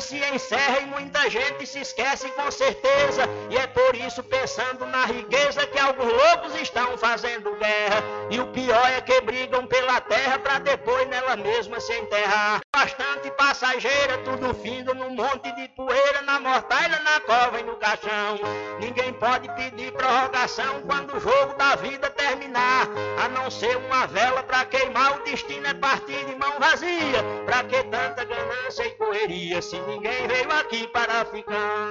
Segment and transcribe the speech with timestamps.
[0.00, 3.22] Se encerra e muita gente se esquece com certeza.
[3.50, 8.02] E é por isso, pensando na riqueza, que alguns loucos estão fazendo guerra.
[8.30, 12.60] E o pior é que brigam pela terra para depois nela mesma se enterrar.
[12.74, 18.38] Bastante passageira, tudo findo num monte de poeira, na mortalha, na cova e no caixão.
[18.80, 22.88] Ninguém pode pedir prorrogação quando o jogo da vida terminar.
[23.22, 27.22] A não ser uma vela para queimar, o destino é partir de mão vazia.
[27.44, 31.90] Pra que tanta ganância e correria se ninguém veio aqui para ficar?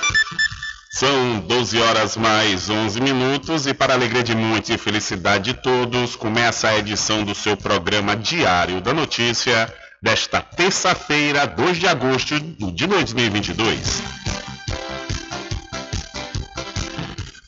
[1.01, 6.15] São 12 horas mais 11 minutos e para alegria de muitos e felicidade de todos,
[6.15, 12.85] começa a edição do seu programa Diário da Notícia desta terça-feira, 2 de agosto de
[12.85, 14.03] 2022.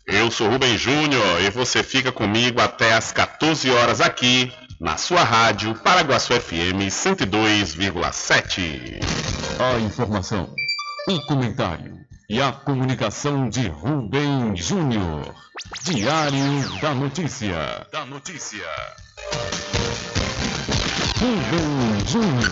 [0.08, 5.24] Eu sou Rubem Júnior e você fica comigo até às 14 horas aqui na sua
[5.24, 9.00] rádio Paraguaçu FM 102,7.
[9.60, 10.56] A informação,
[11.08, 15.36] o comentário e a comunicação de Rubem Júnior.
[15.84, 17.86] Diário da Notícia.
[17.92, 18.66] Da Notícia.
[21.20, 22.52] Rubem Júnior.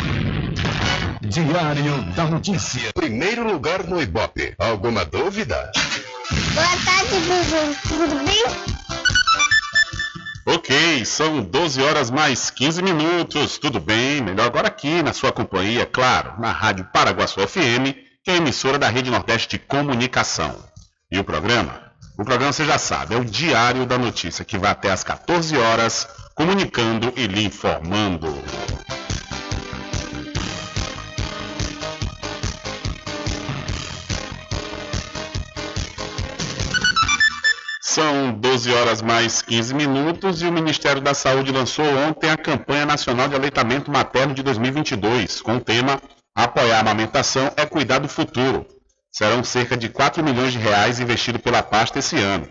[1.31, 2.91] Diário da Notícia.
[2.93, 4.53] Primeiro lugar no Ibope.
[4.59, 5.71] Alguma dúvida?
[6.53, 7.77] Boa tarde, Bubu.
[7.87, 8.43] Tudo bem?
[10.45, 13.57] Ok, são 12 horas mais 15 minutos.
[13.57, 14.21] Tudo bem?
[14.21, 17.95] Melhor agora aqui na sua companhia, claro, na Rádio Paraguaçu FM,
[18.25, 20.53] que é a emissora da Rede Nordeste de Comunicação.
[21.09, 21.93] E o programa?
[22.19, 25.57] O programa você já sabe, é o Diário da Notícia, que vai até às 14
[25.57, 28.27] horas, comunicando e lhe informando.
[37.91, 42.85] São 12 horas mais 15 minutos e o Ministério da Saúde lançou ontem a campanha
[42.85, 46.01] nacional de aleitamento materno de 2022, com o tema
[46.33, 48.65] Apoiar a amamentação é cuidar do futuro.
[49.11, 52.47] Serão cerca de 4 milhões de reais investidos pela pasta esse ano.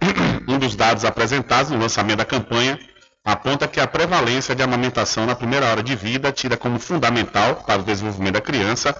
[0.46, 2.78] Um dos dados apresentados no lançamento da campanha
[3.24, 7.82] aponta que a prevalência de amamentação na primeira hora de vida, tida como fundamental para
[7.82, 8.94] o desenvolvimento da criança,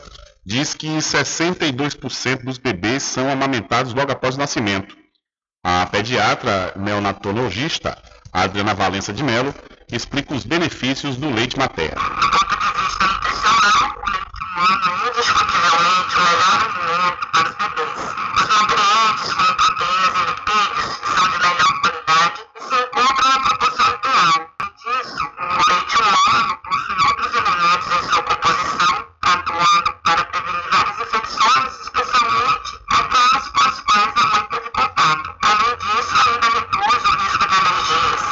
[0.44, 5.03] diz que 62% dos bebês são amamentados logo após o nascimento.
[5.64, 7.96] A pediatra neonatologista
[8.32, 9.54] Adriana Valença de Mello
[9.90, 12.02] explica os benefícios do leite materno.
[15.14, 17.98] indiscutivelmente o melhor alimento para os bebês.
[18.36, 24.34] Os nutrientes contidos em lipídios são de melhor qualidade e se encontram na proporção ideal.
[24.58, 30.98] Além disso, o leite humano possui outros elementos em sua composição, atuando para prevenir várias
[31.00, 35.26] infecções, especialmente aquelas com as quais a mãe teve contato.
[35.42, 38.22] Além disso, ainda reduz o risco de alergias.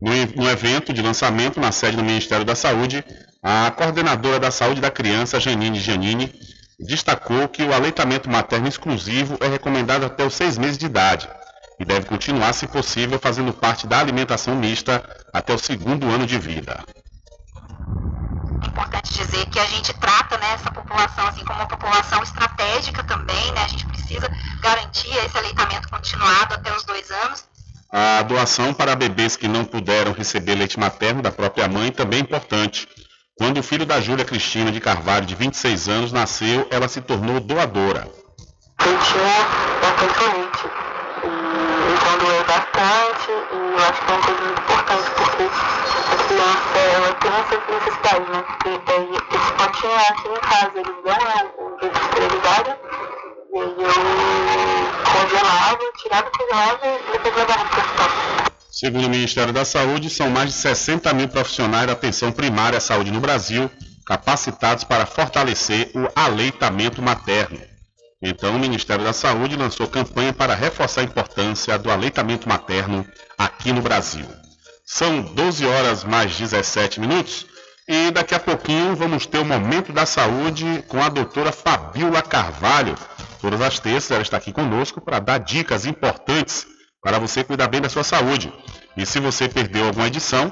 [0.00, 3.04] No, no evento de lançamento na sede do Ministério da Saúde,
[3.40, 6.34] a coordenadora da saúde da criança, Janine Giannini,
[6.80, 11.28] destacou que o aleitamento materno exclusivo é recomendado até os seis meses de idade
[11.78, 16.36] e deve continuar, se possível, fazendo parte da alimentação mista até o segundo ano de
[16.36, 16.84] vida.
[18.60, 23.04] É importante dizer que a gente trata né, essa população assim como uma população estratégica
[23.04, 23.62] também, né?
[23.62, 24.28] A gente precisa
[24.60, 27.53] garantir esse aleitamento continuado até os dois anos.
[27.96, 32.22] A doação para bebês que não puderam receber leite materno da própria mãe também é
[32.22, 32.88] importante.
[33.38, 37.38] Quando o filho da Júlia Cristina de Carvalho, de 26 anos, nasceu, ela se tornou
[37.38, 38.10] doadora.
[38.84, 39.22] Eu tinha
[40.34, 40.66] leite
[41.22, 45.44] e, e quando doeu bastante e eu acho que é uma coisa muito importante porque
[46.10, 48.42] a criança ela tem essa necessidade, né?
[48.42, 52.70] Porque daí esse potinho aqui em casa eles dão né, o jeito esterilizado
[58.70, 62.80] Segundo o Ministério da Saúde, são mais de 60 mil profissionais da atenção primária à
[62.80, 63.70] saúde no Brasil
[64.04, 67.60] capacitados para fortalecer o aleitamento materno.
[68.20, 73.06] Então, o Ministério da Saúde lançou campanha para reforçar a importância do aleitamento materno
[73.38, 74.26] aqui no Brasil.
[74.84, 77.46] São 12 horas mais 17 minutos
[77.86, 82.94] e daqui a pouquinho vamos ter o Momento da Saúde com a doutora Fabiola Carvalho.
[83.44, 86.66] Todas as terças ela está aqui conosco para dar dicas importantes
[87.02, 88.50] para você cuidar bem da sua saúde.
[88.96, 90.50] E se você perdeu alguma edição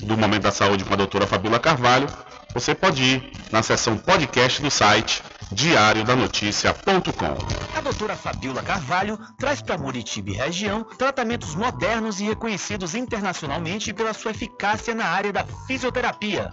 [0.00, 2.08] do Momento da Saúde com a doutora Fabiola Carvalho,
[2.52, 7.78] você pode ir na seção podcast do site diariodanoticia.com.
[7.78, 14.12] A doutora Fabiola Carvalho traz para Muritiba e região tratamentos modernos e reconhecidos internacionalmente pela
[14.12, 16.52] sua eficácia na área da fisioterapia.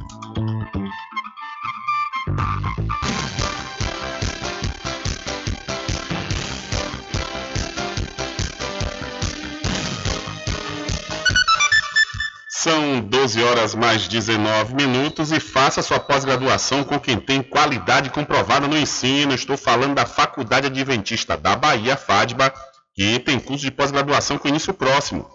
[12.63, 18.67] São 12 horas mais 19 minutos e faça sua pós-graduação com quem tem qualidade comprovada
[18.67, 19.33] no ensino.
[19.33, 22.53] Estou falando da Faculdade Adventista da Bahia, FADBA,
[22.93, 25.27] que tem curso de pós-graduação com início próximo.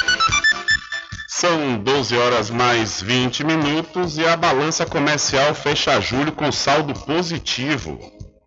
[1.41, 7.99] São 12 horas mais 20 minutos e a balança comercial fecha julho com saldo positivo.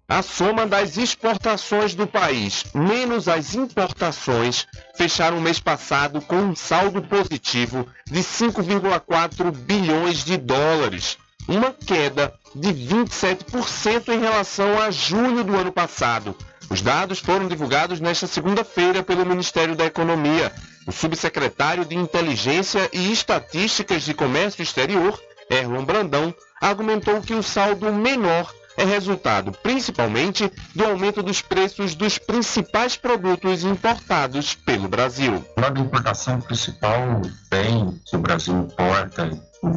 [0.08, 6.54] A soma das exportações do país menos as importações fecharam o mês passado com um
[6.54, 15.42] saldo positivo de 5,4 bilhões de dólares, uma queda de 27% em relação a junho
[15.42, 16.36] do ano passado.
[16.70, 20.52] Os dados foram divulgados nesta segunda-feira pelo Ministério da Economia.
[20.86, 25.18] O subsecretário de Inteligência e Estatísticas de Comércio Exterior,
[25.50, 32.18] Erlon Brandão, argumentou que o saldo menor é resultado principalmente do aumento dos preços dos
[32.18, 35.44] principais produtos importados pelo Brasil.
[35.72, 39.30] De importação principal bem que o Brasil importa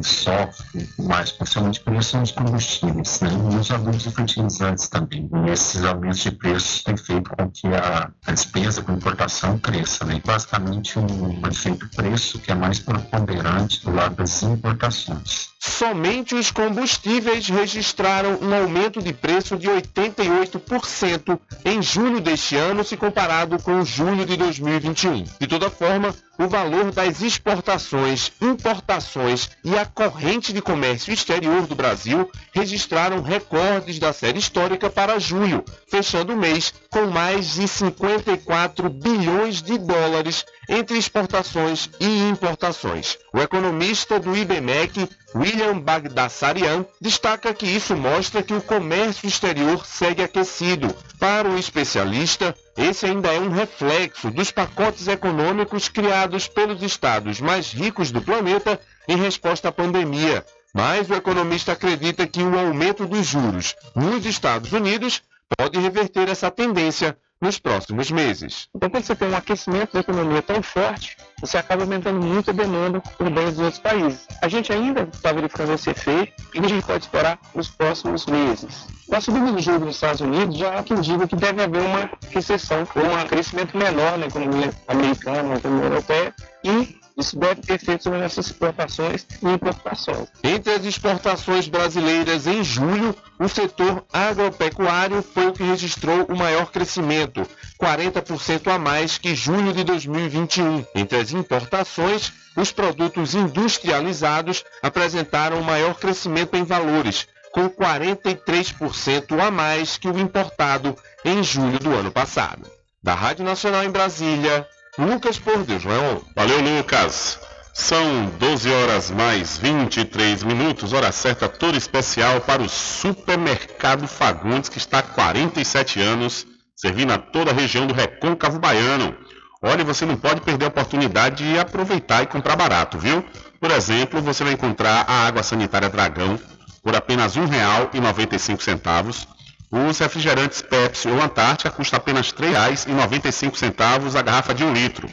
[0.03, 3.29] sofre mais, principalmente por isso são os combustíveis né?
[3.51, 5.29] e os adubos e fertilizantes também.
[5.45, 10.05] E esses aumentos de preços têm feito com que a, a despesa com importação cresça.
[10.05, 10.21] Né?
[10.25, 15.49] Basicamente um efeito preço que é mais preponderante do lado das importações.
[15.59, 22.95] Somente os combustíveis registraram um aumento de preço de 88% em julho deste ano, se
[22.95, 25.23] comparado com julho de 2021.
[25.39, 31.75] De toda forma, o valor das exportações, importações e a corrente de comércio exterior do
[31.75, 38.89] Brasil registraram recordes da série histórica para julho, fechando o mês com mais de 54
[38.89, 43.17] bilhões de dólares entre exportações e importações.
[43.33, 50.23] O economista do IBMEC, William Bagdasarian, destaca que isso mostra que o comércio exterior segue
[50.23, 50.93] aquecido.
[51.19, 57.71] Para o especialista, esse ainda é um reflexo dos pacotes econômicos criados pelos estados mais
[57.71, 60.43] ricos do planeta em resposta à pandemia.
[60.73, 65.21] Mas o economista acredita que o aumento dos juros nos Estados Unidos
[65.55, 68.67] pode reverter essa tendência nos próximos meses.
[68.75, 72.53] Então, quando você tem um aquecimento da economia tão forte, você acaba aumentando muito a
[72.53, 74.27] demanda por bens dos outros países.
[74.41, 78.87] A gente ainda está verificando esse efeito e a gente pode esperar nos próximos meses.
[79.07, 81.81] Com a subida de juros nos Estados Unidos, já há quem diga que deve haver
[81.81, 87.61] uma recessão ou um crescimento menor na economia americana, na economia europeia, e Isso deve
[87.61, 90.27] ter efeito sobre essas exportações e importações.
[90.43, 96.71] Entre as exportações brasileiras em julho, o setor agropecuário foi o que registrou o maior
[96.71, 97.41] crescimento,
[97.81, 100.85] 40% a mais que julho de 2021.
[100.93, 109.49] Entre as importações, os produtos industrializados apresentaram o maior crescimento em valores, com 43% a
[109.49, 110.95] mais que o importado
[111.25, 112.69] em julho do ano passado.
[113.01, 116.19] Da Rádio Nacional em Brasília, Lucas Por Deus, Leon.
[116.35, 117.39] Valeu, Lucas.
[117.71, 124.79] São 12 horas mais 23 minutos, hora certa toda especial para o Supermercado Fagundes, que
[124.79, 129.15] está há 47 anos, servindo a toda a região do Recôncavo Baiano.
[129.61, 133.23] Olha, você não pode perder a oportunidade de aproveitar e comprar barato, viu?
[133.59, 136.39] Por exemplo, você vai encontrar a água sanitária Dragão
[136.81, 139.27] por apenas R$ 1,95.
[139.69, 145.09] Os refrigerantes Pepsi ou Antártica custam apenas R$ 3,95 a garrafa de 1 litro.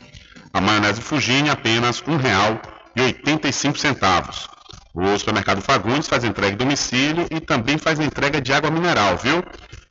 [0.52, 2.14] A maionese Fugine apenas R$
[2.96, 4.48] 1,85.
[4.94, 9.42] O supermercado Fagundes faz entrega em domicílio e também faz entrega de água mineral, viu?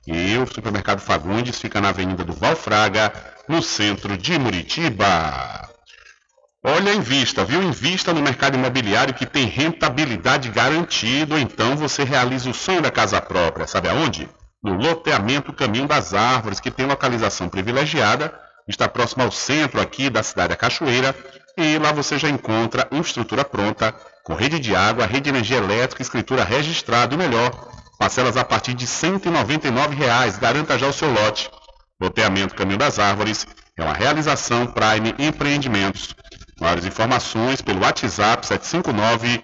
[0.08, 3.12] E o supermercado Fagundes fica na Avenida do Valfraga,
[3.50, 5.70] no centro de Muritiba.
[6.63, 7.62] Olha, invista, viu?
[7.62, 13.20] Invista no mercado imobiliário que tem rentabilidade garantida, então você realiza o sonho da casa
[13.20, 13.67] própria.
[13.67, 14.29] Sabe aonde?
[14.63, 18.34] No loteamento Caminho das Árvores, que tem localização privilegiada,
[18.65, 21.13] está próximo ao centro aqui da cidade da Cachoeira,
[21.58, 23.93] e lá você já encontra infraestrutura pronta,
[24.24, 27.51] com rede de água, rede de energia elétrica, escritura registrada, e melhor,
[28.00, 30.38] parcelas a partir de 199 reais.
[30.38, 31.51] garanta já o seu lote.
[32.00, 33.46] Loteamento Caminho das Árvores
[33.77, 36.15] é uma realização Prime Empreendimentos.
[36.60, 39.43] Maiores informações pelo WhatsApp 759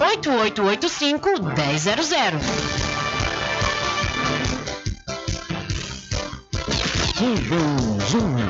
[7.19, 8.47] 1000.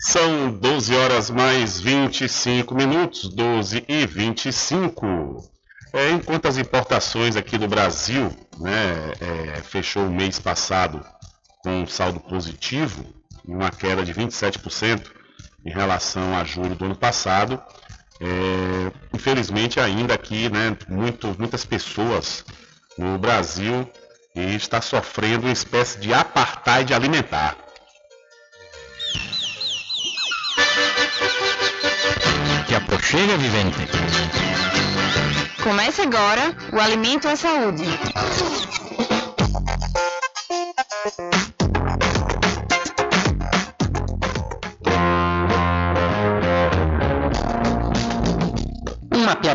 [0.00, 5.50] São 12 horas mais 25 minutos, 12 e 25.
[5.94, 11.02] É, enquanto as importações aqui do Brasil né, é, fechou o mês passado
[11.62, 13.02] com um saldo positivo,
[13.48, 15.10] uma queda de 27%
[15.64, 17.58] em relação a julho do ano passado,
[18.20, 22.44] é, infelizmente ainda aqui né, muito, muitas pessoas
[22.96, 23.90] no Brasil
[24.34, 27.56] e está sofrendo uma espécie de apartheid alimentar.
[32.66, 33.78] Que aproxega, vivente.
[35.62, 37.84] Comece agora o Alimento à Saúde.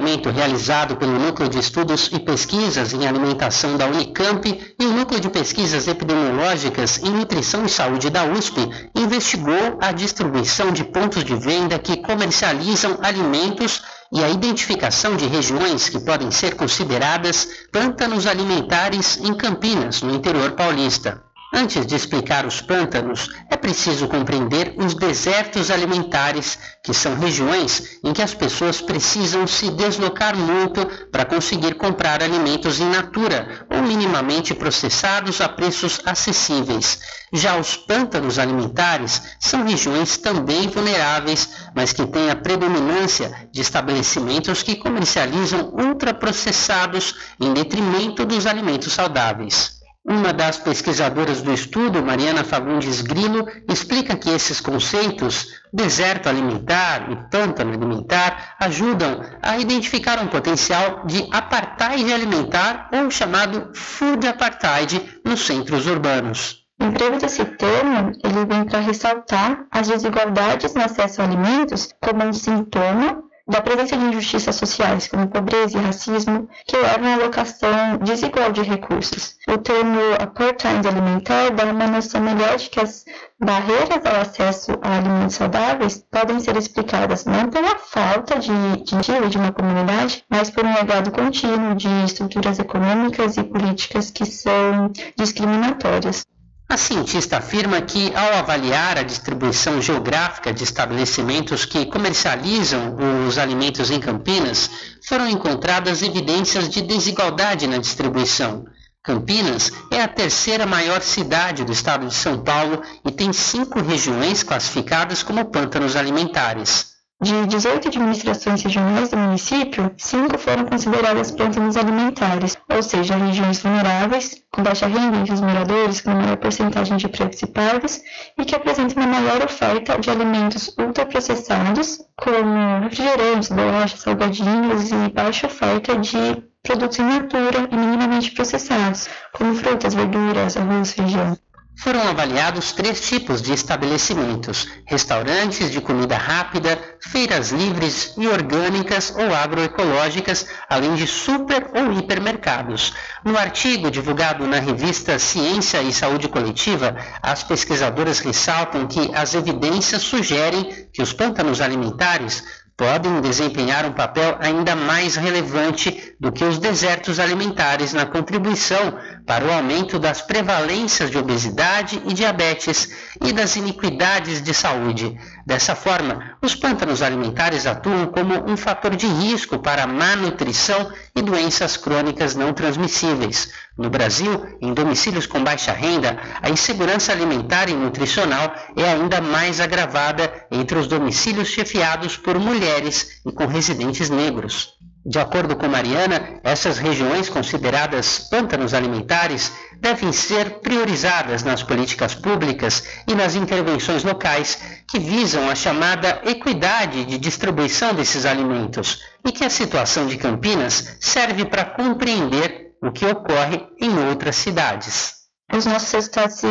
[0.07, 4.47] Mapeamento realizado pelo Núcleo de Estudos e Pesquisas em Alimentação da Unicamp
[4.79, 10.71] e o Núcleo de Pesquisas Epidemiológicas em Nutrição e Saúde da USP investigou a distribuição
[10.71, 16.55] de pontos de venda que comercializam alimentos e a identificação de regiões que podem ser
[16.55, 21.26] consideradas pântanos alimentares em Campinas, no interior paulista.
[21.53, 28.11] Antes de explicar os pântanos, é preciso compreender os desertos alimentares, que são regiões em
[28.11, 34.53] que as pessoas precisam se deslocar muito para conseguir comprar alimentos in natura ou minimamente
[34.53, 36.99] processados a preços acessíveis.
[37.31, 44.63] Já os pântanos alimentares são regiões também vulneráveis, mas que têm a predominância de estabelecimentos
[44.63, 49.76] que comercializam ultraprocessados em detrimento dos alimentos saudáveis.
[50.09, 57.29] Uma das pesquisadoras do estudo, Mariana Fagundes Grilo, explica que esses conceitos, deserto alimentar e
[57.29, 65.45] pântano alimentar, ajudam a identificar um potencial de apartheid alimentar ou chamado food apartheid nos
[65.45, 66.65] centros urbanos.
[66.79, 72.23] O emprego desse termo, ele vem para ressaltar as desigualdades no acesso a alimentos como
[72.23, 77.97] um sintoma da presença de injustiças sociais, como pobreza e racismo, que levam à alocação
[78.03, 79.37] desigual de recursos.
[79.47, 83.05] O termo apartheid alimentar dá uma noção melhor de que as
[83.39, 89.37] barreiras ao acesso a alimentos saudáveis podem ser explicadas não pela falta de incentivo de
[89.37, 96.25] uma comunidade, mas por um legado contínuo de estruturas econômicas e políticas que são discriminatórias.
[96.69, 102.93] A cientista afirma que, ao avaliar a distribuição geográfica de estabelecimentos que comercializam
[103.25, 104.69] os alimentos em Campinas,
[105.07, 108.65] foram encontradas evidências de desigualdade na distribuição.
[109.01, 114.43] Campinas é a terceira maior cidade do estado de São Paulo e tem cinco regiões
[114.43, 116.96] classificadas como pântanos alimentares.
[117.19, 124.43] De 18 administrações regionais do município, cinco foram consideradas pântanos alimentares, ou seja, regiões vulneráveis,
[124.51, 129.01] com baixa renda entre os moradores, com maior porcentagem de pretos e e que apresentam
[129.01, 136.99] uma maior oferta de alimentos ultraprocessados, como refrigerantes, bolachas, salgadinhos e baixa oferta de produtos
[136.99, 141.35] in natura e minimamente processados, como frutas, verduras, arroz, feijão
[141.77, 149.33] foram avaliados três tipos de estabelecimentos: restaurantes de comida rápida, feiras livres e orgânicas ou
[149.33, 152.93] agroecológicas, além de super ou hipermercados.
[153.23, 160.01] No artigo divulgado na revista Ciência e Saúde Coletiva, as pesquisadoras ressaltam que as evidências
[160.01, 162.43] sugerem que os pântanos alimentares
[162.77, 169.45] podem desempenhar um papel ainda mais relevante do que os desertos alimentares na contribuição para
[169.45, 172.89] o aumento das prevalências de obesidade e diabetes
[173.21, 175.19] e das iniquidades de saúde.
[175.45, 181.21] Dessa forma, os pântanos alimentares atuam como um fator de risco para má nutrição e
[181.21, 183.51] doenças crônicas não transmissíveis.
[183.77, 189.59] No Brasil, em domicílios com baixa renda, a insegurança alimentar e nutricional é ainda mais
[189.59, 194.76] agravada entre os domicílios chefiados por mulheres e com residentes negros.
[195.09, 202.83] De acordo com Mariana, essas regiões consideradas pântanos alimentares devem ser priorizadas nas políticas públicas
[203.07, 209.45] e nas intervenções locais que visam a chamada equidade de distribuição desses alimentos e que
[209.45, 215.16] a situação de Campinas serve para compreender o que ocorre em outras cidades
[215.53, 216.47] os nossos resultados se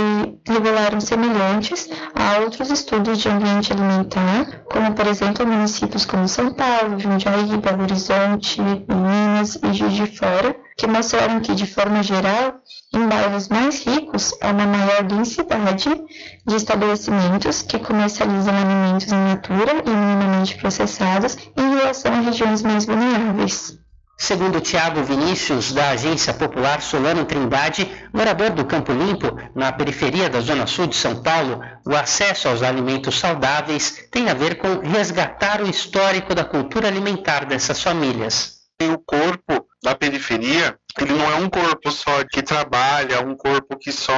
[0.49, 6.99] revelaram semelhantes a outros estudos de ambiente alimentar, como por exemplo municípios como São Paulo,
[6.99, 12.61] Jundiaí, Belo Horizonte, Minas e Juiz de Fora, que mostraram que, de forma geral,
[12.95, 15.91] em bairros mais ricos há uma maior densidade
[16.47, 22.87] de estabelecimentos que comercializam alimentos in natura e minimamente processados em relação a regiões mais
[22.87, 23.86] vulneráveis.
[24.19, 30.41] Segundo Tiago Vinícius, da Agência Popular Solano Trindade, morador do Campo Limpo, na periferia da
[30.41, 35.61] Zona Sul de São Paulo, o acesso aos alimentos saudáveis tem a ver com resgatar
[35.61, 38.57] o histórico da cultura alimentar dessas famílias.
[38.81, 43.93] O corpo da periferia, ele não é um corpo só que trabalha, um corpo que
[43.93, 44.13] só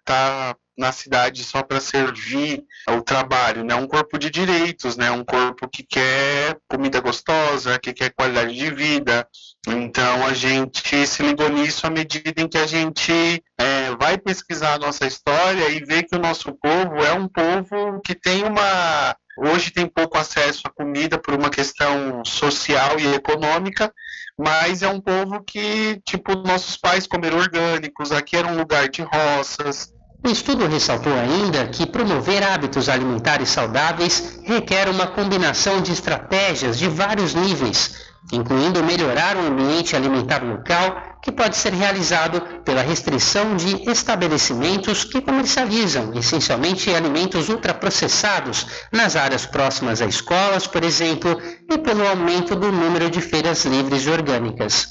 [0.00, 3.74] está na cidade só para servir ao trabalho, né?
[3.74, 5.10] Um corpo de direitos, né?
[5.10, 9.26] Um corpo que quer comida gostosa, que quer qualidade de vida.
[9.66, 14.74] Então a gente se ligou nisso à medida em que a gente é, vai pesquisar
[14.74, 19.16] a nossa história e ver que o nosso povo é um povo que tem uma
[19.38, 23.92] hoje tem pouco acesso à comida por uma questão social e econômica,
[24.36, 29.02] mas é um povo que, tipo, nossos pais comeram orgânicos, aqui era um lugar de
[29.02, 29.92] roças,
[30.24, 36.88] o estudo ressaltou ainda que promover hábitos alimentares saudáveis requer uma combinação de estratégias de
[36.88, 43.88] vários níveis, incluindo melhorar o ambiente alimentar local, que pode ser realizado pela restrição de
[43.90, 52.06] estabelecimentos que comercializam essencialmente alimentos ultraprocessados nas áreas próximas a escolas, por exemplo, e pelo
[52.06, 54.88] aumento do número de feiras livres e orgânicas.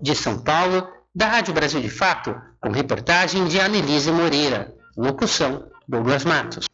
[0.00, 4.74] De São Paulo, da Rádio Brasil de Fato, com reportagem de Anelise Moreira.
[4.96, 6.66] Locução, Douglas Matos.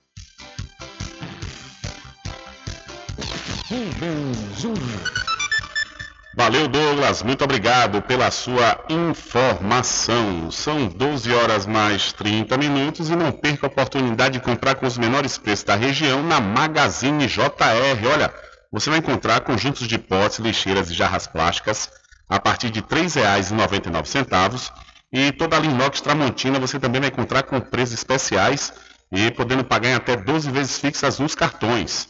[6.37, 7.23] Valeu, Douglas.
[7.23, 10.51] Muito obrigado pela sua informação.
[10.51, 14.99] São 12 horas mais 30 minutos e não perca a oportunidade de comprar com os
[14.99, 18.09] menores preços da região na Magazine JR.
[18.13, 18.35] Olha,
[18.73, 21.91] você vai encontrar conjuntos de potes, lixeiras e jarras plásticas
[22.29, 24.71] a partir de R$ 3,99
[25.15, 28.73] e toda a linha inox Tramontina você também vai encontrar com preços especiais
[29.13, 32.09] e podendo pagar em até 12 vezes fixas nos cartões.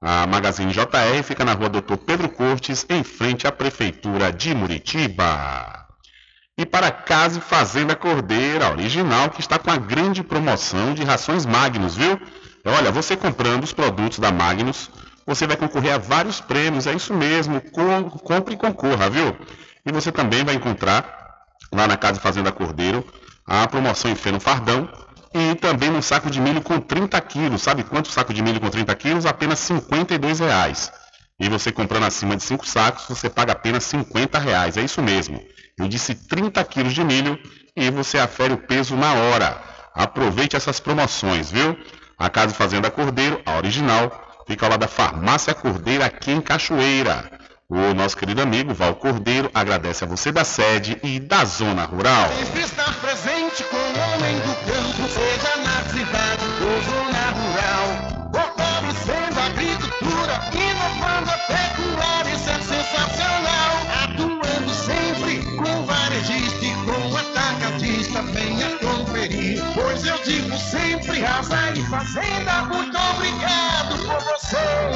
[0.00, 5.84] A Magazine JR fica na rua Doutor Pedro Cortes, em frente à Prefeitura de Muritiba.
[6.56, 11.44] E para Casa e Fazenda Cordeira, original, que está com a grande promoção de rações
[11.44, 12.20] Magnus, viu?
[12.64, 14.88] Olha, você comprando os produtos da Magnus,
[15.26, 17.60] você vai concorrer a vários prêmios, é isso mesmo,
[18.22, 19.36] compre e concorra, viu?
[19.84, 21.23] E você também vai encontrar
[21.72, 23.04] lá na Casa Fazenda Cordeiro,
[23.46, 24.88] a promoção em feno fardão
[25.34, 27.62] e também um saco de milho com 30 quilos.
[27.62, 29.26] Sabe quanto saco de milho com 30 quilos?
[29.26, 30.92] Apenas 52 reais.
[31.38, 34.76] E você comprando acima de 5 sacos, você paga apenas 50 reais.
[34.76, 35.42] É isso mesmo.
[35.76, 37.38] Eu disse 30 quilos de milho
[37.76, 39.60] e você afere o peso na hora.
[39.92, 41.76] Aproveite essas promoções, viu?
[42.16, 47.28] A Casa Fazenda Cordeiro, a original, fica lado da Farmácia Cordeiro aqui em Cachoeira.
[47.66, 52.28] O nosso querido amigo Val Cordeiro agradece a você da sede e da zona rural.
[52.28, 58.30] Sempre estar presente com o homem do campo, seja na cidade ou zona rural.
[58.34, 63.72] Fortalecendo a agricultura, inovando a pecuária, isso é sensacional.
[64.04, 69.62] Atuando sempre com varejista e com atacadista, venha conferir.
[69.72, 74.33] Pois eu digo sempre, Casa e Fazenda, muito obrigado por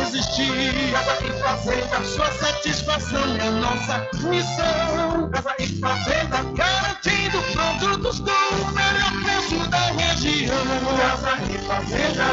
[0.01, 0.93] existir.
[0.93, 5.31] Casa e Fazenda, sua satisfação é nossa missão.
[5.31, 10.65] Casa e Fazenda, garantindo produtos com o melhor preço da região.
[10.99, 12.29] Casa e Fazenda.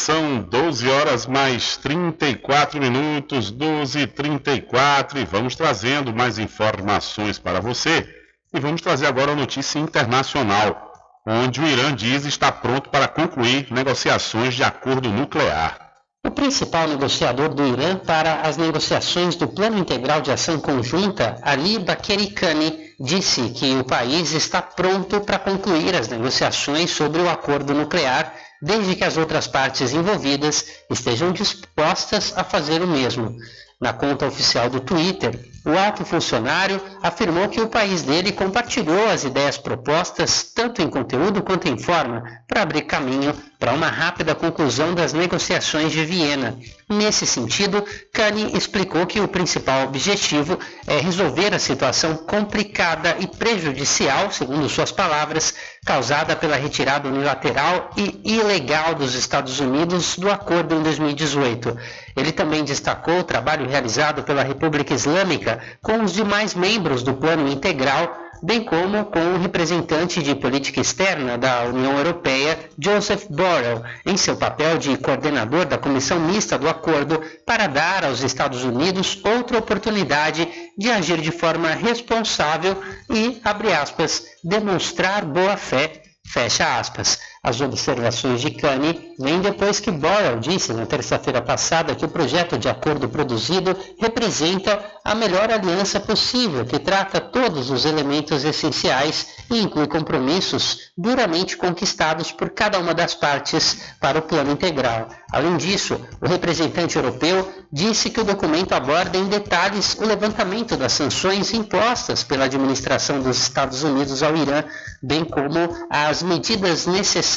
[0.00, 7.60] São 12 horas mais 34 minutos, 12 e 34 e vamos trazendo mais informações para
[7.60, 8.08] você.
[8.52, 10.92] E vamos trazer agora a notícia internacional,
[11.26, 15.90] onde o Irã diz estar pronto para concluir negociações de acordo nuclear.
[16.26, 21.78] O principal negociador do Irã para as negociações do Plano Integral de Ação Conjunta, Ali
[21.78, 27.72] Bakeri Kani, disse que o país está pronto para concluir as negociações sobre o acordo
[27.72, 33.36] nuclear, desde que as outras partes envolvidas estejam dispostas a fazer o mesmo.
[33.80, 39.24] Na conta oficial do Twitter, o alto funcionário afirmou que o país dele compartilhou as
[39.24, 44.94] ideias propostas, tanto em conteúdo quanto em forma, para abrir caminho para uma rápida conclusão
[44.94, 46.58] das negociações de Viena.
[46.90, 54.32] Nesse sentido, Kani explicou que o principal objetivo é resolver a situação complicada e prejudicial,
[54.32, 55.54] segundo suas palavras,
[55.86, 61.76] causada pela retirada unilateral e ilegal dos Estados Unidos do acordo em 2018.
[62.16, 67.46] Ele também destacou o trabalho realizado pela República Islâmica com os demais membros do Plano
[67.46, 74.16] Integral, bem como com o representante de política externa da União Europeia, Joseph Borrell, em
[74.16, 79.58] seu papel de coordenador da comissão mista do acordo, para dar aos Estados Unidos outra
[79.58, 87.18] oportunidade de agir de forma responsável e, abre aspas, demonstrar boa fé Fecha aspas.
[87.42, 92.58] As observações de Kani vêm depois que Borrell disse na terça-feira passada que o projeto
[92.58, 99.58] de acordo produzido representa a melhor aliança possível, que trata todos os elementos essenciais e
[99.58, 105.08] inclui compromissos duramente conquistados por cada uma das partes para o plano integral.
[105.32, 110.92] Além disso, o representante europeu disse que o documento aborda em detalhes o levantamento das
[110.92, 114.62] sanções impostas pela administração dos Estados Unidos ao Irã,
[115.02, 117.29] bem como as medidas necessárias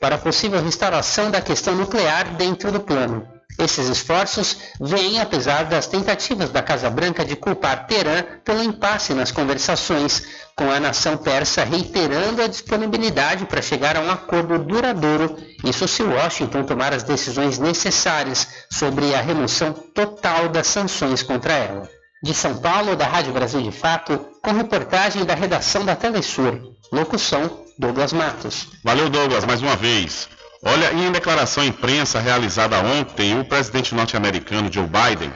[0.00, 3.36] para a possível restauração da questão nuclear dentro do plano.
[3.58, 9.30] Esses esforços vêm apesar das tentativas da Casa Branca de culpar Teherã pelo impasse nas
[9.30, 15.88] conversações, com a nação persa reiterando a disponibilidade para chegar a um acordo duradouro, isso
[15.88, 21.88] se Washington tomar as decisões necessárias sobre a remoção total das sanções contra ela.
[22.22, 26.74] De São Paulo, da Rádio Brasil de Fato, com reportagem da redação da Telesur.
[26.92, 28.68] Locução, Douglas Matos.
[28.82, 30.28] Valeu, Douglas, mais uma vez.
[30.62, 35.30] Olha, em declaração à imprensa realizada ontem, o presidente norte-americano Joe Biden,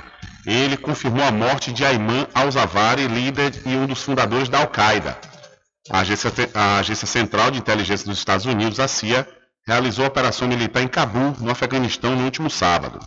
[0.47, 5.19] ele confirmou a morte de Ayman al-Zawahri, líder e um dos fundadores da Al-Qaeda.
[5.91, 9.29] A agência, a agência Central de Inteligência dos Estados Unidos, a CIA,
[9.67, 12.99] realizou a operação militar em Cabul, no Afeganistão, no último sábado.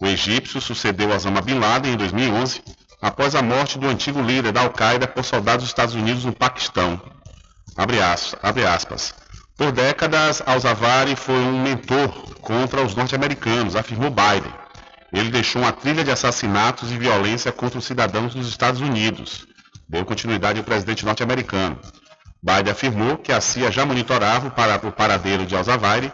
[0.00, 2.62] O egípcio sucedeu Osama Bin Laden em 2011,
[3.02, 7.00] após a morte do antigo líder da Al-Qaeda por soldados dos Estados Unidos no Paquistão.
[7.76, 8.38] Abre aspas.
[8.42, 9.14] Abre aspas.
[9.56, 12.08] Por décadas, Al-Zawahri foi um mentor
[12.40, 14.52] contra os norte-americanos, afirmou Biden.
[15.12, 19.46] Ele deixou uma trilha de assassinatos e violência contra os cidadãos dos Estados Unidos.
[19.88, 21.78] Deu continuidade ao presidente norte-americano.
[22.42, 24.48] Biden afirmou que a CIA já monitorava
[24.88, 26.10] o paradeiro de Al-Zawahri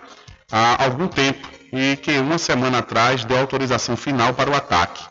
[0.51, 5.03] há algum tempo e que uma semana atrás deu autorização final para o ataque.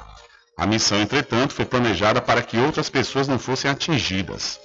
[0.57, 4.59] A missão, entretanto, foi planejada para que outras pessoas não fossem atingidas.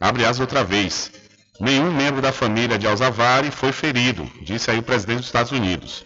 [0.00, 1.10] Abre aspas outra vez.
[1.60, 6.04] Nenhum membro da família de Al-Zawahri foi ferido, disse aí o presidente dos Estados Unidos.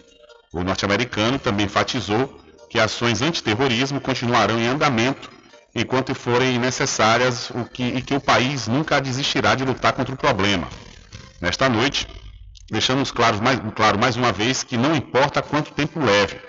[0.51, 5.29] O norte-americano também enfatizou que ações antiterrorismo continuarão em andamento
[5.75, 10.17] enquanto forem necessárias o que, e que o país nunca desistirá de lutar contra o
[10.17, 10.67] problema.
[11.39, 12.07] Nesta noite,
[12.71, 16.39] deixamos claro mais, claro mais uma vez que não importa quanto tempo leve,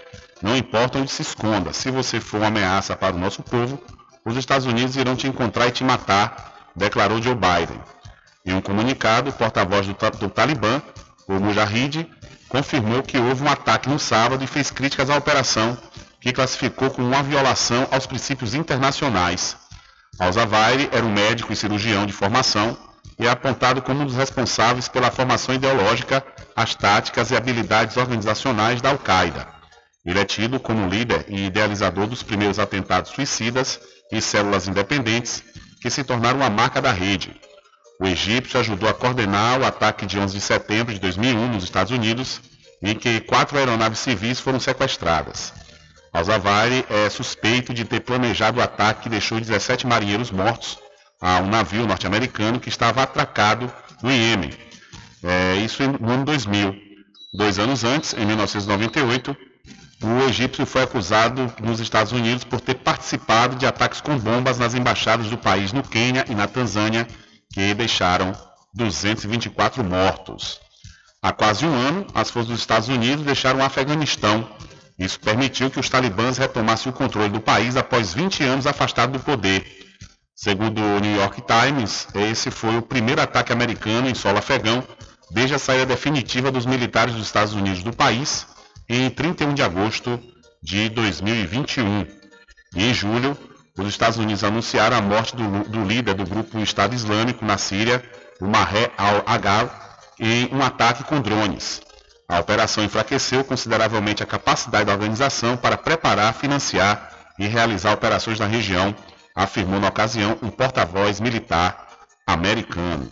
[0.43, 3.83] Não importa onde se esconda, se você for uma ameaça para o nosso povo,
[4.25, 7.81] os Estados Unidos irão te encontrar e te matar, declarou Joe Biden.
[8.45, 10.83] Em um comunicado, o porta-voz do, do Talibã,
[11.27, 12.09] o Mujahid,
[12.49, 15.77] confirmou que houve um ataque no sábado e fez críticas à operação,
[16.21, 19.57] que classificou como uma violação aos princípios internacionais.
[20.19, 22.77] Al-Zawahiri era um médico e cirurgião de formação
[23.19, 28.81] e é apontado como um dos responsáveis pela formação ideológica, as táticas e habilidades organizacionais
[28.81, 29.47] da Al-Qaeda.
[30.05, 33.81] Ele é tido como líder e idealizador dos primeiros atentados suicidas
[34.13, 35.43] e células independentes
[35.85, 37.39] que se tornaram uma marca da rede.
[38.01, 41.93] O egípcio ajudou a coordenar o ataque de 11 de setembro de 2001 nos Estados
[41.93, 42.41] Unidos,
[42.83, 45.53] em que quatro aeronaves civis foram sequestradas.
[46.11, 50.79] Al-Zawahiri é suspeito de ter planejado o ataque que deixou 17 marinheiros mortos
[51.21, 53.71] a um navio norte-americano que estava atracado
[54.03, 54.55] no Iêmen.
[55.23, 56.75] É, isso no ano 2000.
[57.35, 59.37] Dois anos antes, em 1998,
[60.03, 64.75] o egípcio foi acusado nos Estados Unidos por ter participado de ataques com bombas nas
[64.75, 67.07] embaixadas do país no Quênia e na Tanzânia,
[67.53, 68.33] que deixaram
[68.75, 70.61] 224 mortos.
[71.23, 74.49] Há quase um ano, as forças dos Estados Unidos deixaram o Afeganistão.
[74.99, 79.21] Isso permitiu que os talibãs retomassem o controle do país após 20 anos afastado do
[79.21, 79.65] poder.
[80.37, 84.85] Segundo o New York Times, esse foi o primeiro ataque americano em solo afegão
[85.31, 88.47] desde a saída definitiva dos militares dos Estados Unidos do país
[88.89, 90.21] em 31 de agosto
[90.63, 92.07] de 2021.
[92.77, 93.37] E em julho,
[93.79, 98.03] os Estados Unidos anunciaram a morte do, do líder do grupo Estado Islâmico na Síria,
[98.41, 101.83] o Maher al-Agar, em um ataque com drones.
[102.29, 108.47] A operação enfraqueceu consideravelmente a capacidade da organização para preparar, financiar e realizar operações na
[108.47, 108.95] região
[109.35, 111.89] afirmou na ocasião um porta-voz militar
[112.27, 113.11] americano.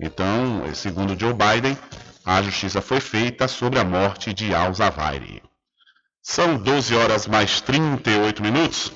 [0.00, 1.78] Então, segundo Joe Biden,
[2.24, 5.42] a justiça foi feita sobre a morte de Al-Zawahiri.
[6.22, 8.92] São 12 horas mais 38 minutos.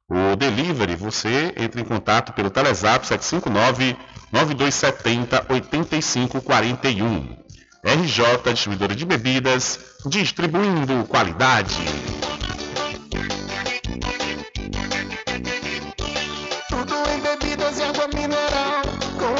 [0.09, 3.97] O delivery, você entra em contato pelo Telezap 759
[4.33, 7.45] 9270 8541.
[7.85, 11.85] RJ Distribuidora de Bebidas, distribuindo qualidade.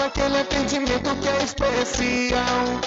[0.05, 2.81] aquele atendimento que é especial.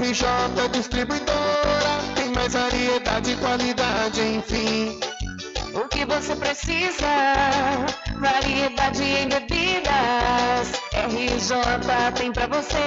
[0.00, 4.98] RJ Distribuidora, mais variedade e qualidade, enfim.
[5.74, 7.06] O que você precisa?
[8.16, 10.72] Variedade em bebidas.
[10.92, 11.54] RJ
[12.16, 12.82] tem pra você.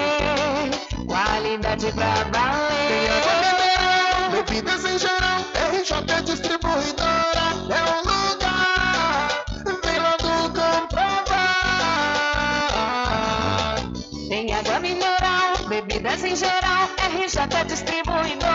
[1.07, 2.89] Qualidade pra valer.
[2.89, 5.39] Tem água mineral, bebidas em geral.
[5.71, 9.29] RJ Distribuidora é um lugar.
[9.85, 11.45] Vem logo comprovar.
[14.27, 16.89] Tem água mineral, bebidas em geral.
[17.09, 18.54] RJ Distribuidora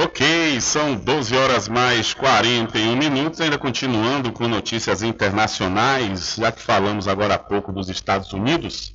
[0.00, 7.08] Ok, são 12 horas mais 41 minutos, ainda continuando com notícias internacionais, já que falamos
[7.08, 8.92] agora há pouco dos Estados Unidos,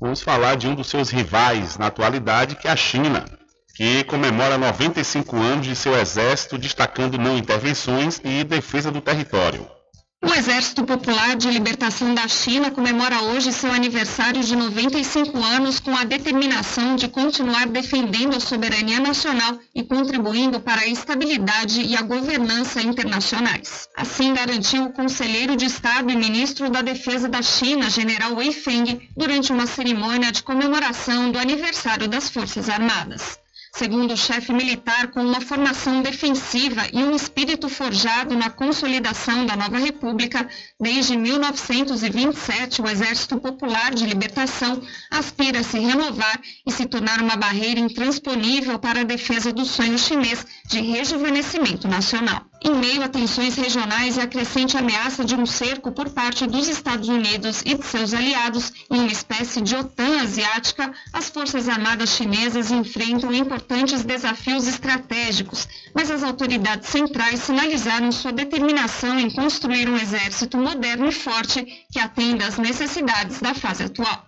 [0.00, 3.26] vamos falar de um dos seus rivais na atualidade, que é a China,
[3.74, 9.75] que comemora 95 anos de seu exército destacando não intervenções e defesa do território.
[10.24, 15.94] O Exército Popular de Libertação da China comemora hoje seu aniversário de 95 anos com
[15.94, 22.00] a determinação de continuar defendendo a soberania nacional e contribuindo para a estabilidade e a
[22.00, 23.88] governança internacionais.
[23.94, 29.06] Assim garantiu o conselheiro de Estado e ministro da Defesa da China, general Wei Feng,
[29.14, 33.38] durante uma cerimônia de comemoração do aniversário das Forças Armadas.
[33.76, 39.54] Segundo o chefe militar, com uma formação defensiva e um espírito forjado na consolidação da
[39.54, 40.48] nova república,
[40.80, 47.36] desde 1927 o Exército Popular de Libertação aspira a se renovar e se tornar uma
[47.36, 52.46] barreira intransponível para a defesa do sonho chinês de rejuvenescimento nacional.
[52.62, 56.68] Em meio a tensões regionais e a crescente ameaça de um cerco por parte dos
[56.68, 62.10] Estados Unidos e de seus aliados em uma espécie de OTAN asiática, as Forças Armadas
[62.10, 69.96] chinesas enfrentam importantes desafios estratégicos, mas as autoridades centrais sinalizaram sua determinação em construir um
[69.96, 74.26] exército moderno e forte que atenda às necessidades da fase atual.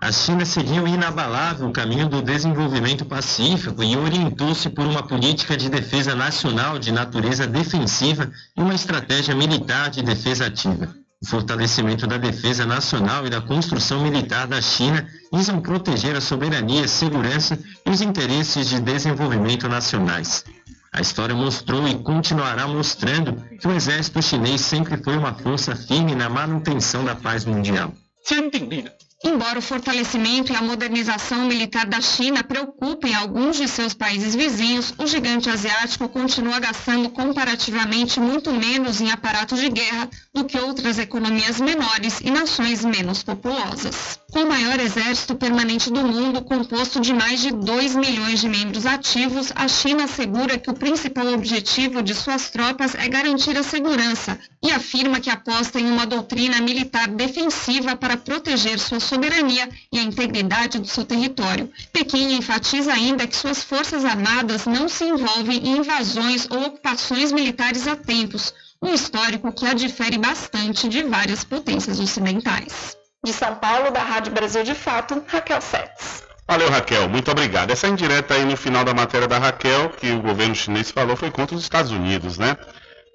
[0.00, 5.68] A China seguiu inabalável o caminho do desenvolvimento pacífico e orientou-se por uma política de
[5.68, 10.88] defesa nacional de natureza defensiva e uma estratégia militar de defesa ativa.
[11.22, 16.88] O fortalecimento da defesa nacional e da construção militar da China visam proteger a soberania,
[16.88, 20.42] segurança e os interesses de desenvolvimento nacionais.
[20.90, 26.14] A história mostrou e continuará mostrando que o exército chinês sempre foi uma força firme
[26.14, 27.92] na manutenção da paz mundial.
[28.24, 28.92] 坚定力量。
[29.26, 35.06] Embora o fortalecimento e a modernização militar da China preocupem alguns de seus países vizinhos, o
[35.06, 41.58] gigante asiático continua gastando comparativamente muito menos em aparato de guerra do que outras economias
[41.58, 44.18] menores e nações menos populosas.
[44.30, 48.84] Com o maior exército permanente do mundo, composto de mais de 2 milhões de membros
[48.84, 54.38] ativos, a China assegura que o principal objetivo de suas tropas é garantir a segurança
[54.62, 60.02] e afirma que aposta em uma doutrina militar defensiva para proteger sua soberania e a
[60.02, 61.70] integridade do seu território.
[61.92, 67.86] Pequim enfatiza ainda que suas forças armadas não se envolvem em invasões ou ocupações militares
[67.86, 68.52] há tempos,
[68.82, 72.96] um histórico que a difere bastante de várias potências ocidentais.
[73.24, 76.24] De São Paulo, da Rádio Brasil de Fato, Raquel Setes.
[76.46, 77.08] Valeu, Raquel.
[77.08, 77.70] Muito obrigado.
[77.70, 81.30] Essa indireta aí no final da matéria da Raquel, que o governo chinês falou, foi
[81.30, 82.54] contra os Estados Unidos, né?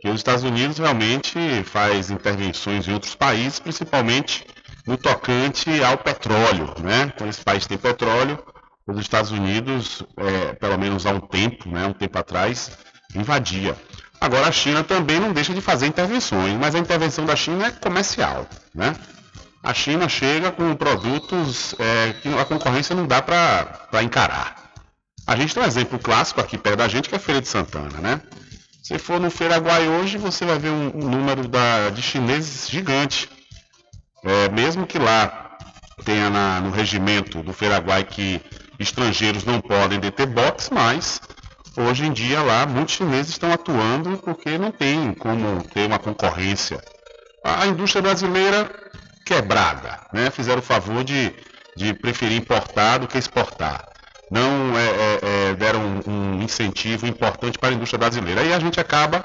[0.01, 4.47] Que os Estados Unidos realmente faz intervenções em outros países, principalmente
[4.89, 7.13] no tocante ao petróleo, né?
[7.15, 8.43] Quando esse país tem petróleo,
[8.87, 12.71] os Estados Unidos, é, pelo menos há um tempo, né, um tempo atrás,
[13.13, 13.75] invadia.
[14.19, 17.71] Agora a China também não deixa de fazer intervenções, mas a intervenção da China é
[17.71, 18.95] comercial, né?
[19.61, 24.71] a China chega com produtos é, que a concorrência não dá para encarar.
[25.27, 27.47] A gente tem um exemplo clássico aqui perto da gente, que é a Feira de
[27.47, 28.21] Santana, né?
[28.81, 33.29] Se for no Feiraguai hoje, você vai ver um, um número da, de chineses gigante.
[34.23, 35.57] É, mesmo que lá
[36.03, 38.41] tenha na, no regimento do Feiraguai que
[38.79, 41.21] estrangeiros não podem deter box, mas
[41.77, 46.81] hoje em dia lá muitos chineses estão atuando porque não tem como ter uma concorrência.
[47.43, 48.69] A indústria brasileira
[49.25, 49.99] quebrada.
[50.11, 50.29] Né?
[50.31, 51.33] Fizeram o favor de,
[51.75, 53.87] de preferir importar do que exportar.
[54.31, 58.41] Não é, é, é, deram um, um, incentivo importante para a indústria brasileira.
[58.41, 59.23] Aí a gente acaba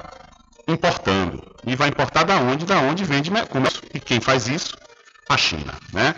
[0.67, 1.43] importando.
[1.65, 2.65] E vai importar da onde?
[2.65, 3.81] Da onde vende comércio.
[3.93, 4.75] E quem faz isso?
[5.29, 5.73] A China.
[5.93, 6.15] Né?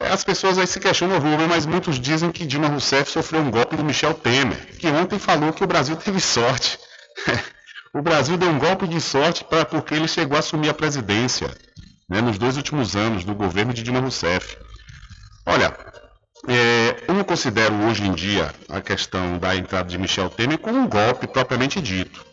[0.00, 3.50] É, As pessoas aí se questionam, Rubem, mas muitos dizem que Dilma Rousseff sofreu um
[3.50, 6.78] golpe do Michel Temer, que ontem falou que o Brasil teve sorte.
[7.92, 11.52] o Brasil deu um golpe de sorte pra, porque ele chegou a assumir a presidência
[12.08, 14.56] né, nos dois últimos anos do governo de Dilma Rousseff.
[15.44, 15.76] Olha,
[16.46, 20.78] é, eu não considero hoje em dia a questão da entrada de Michel Temer como
[20.78, 22.24] um golpe propriamente dito.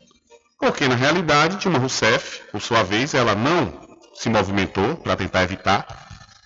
[0.59, 3.73] Porque, na realidade, Dilma Rousseff, por sua vez, ela não
[4.13, 5.85] se movimentou para tentar evitar.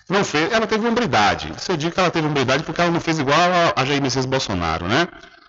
[0.08, 1.52] Não fez, ela teve hombridade.
[1.56, 4.26] Você diz que ela teve hombridade porque ela não fez igual a, a Jair Messias
[4.26, 5.06] Bolsonaro, né?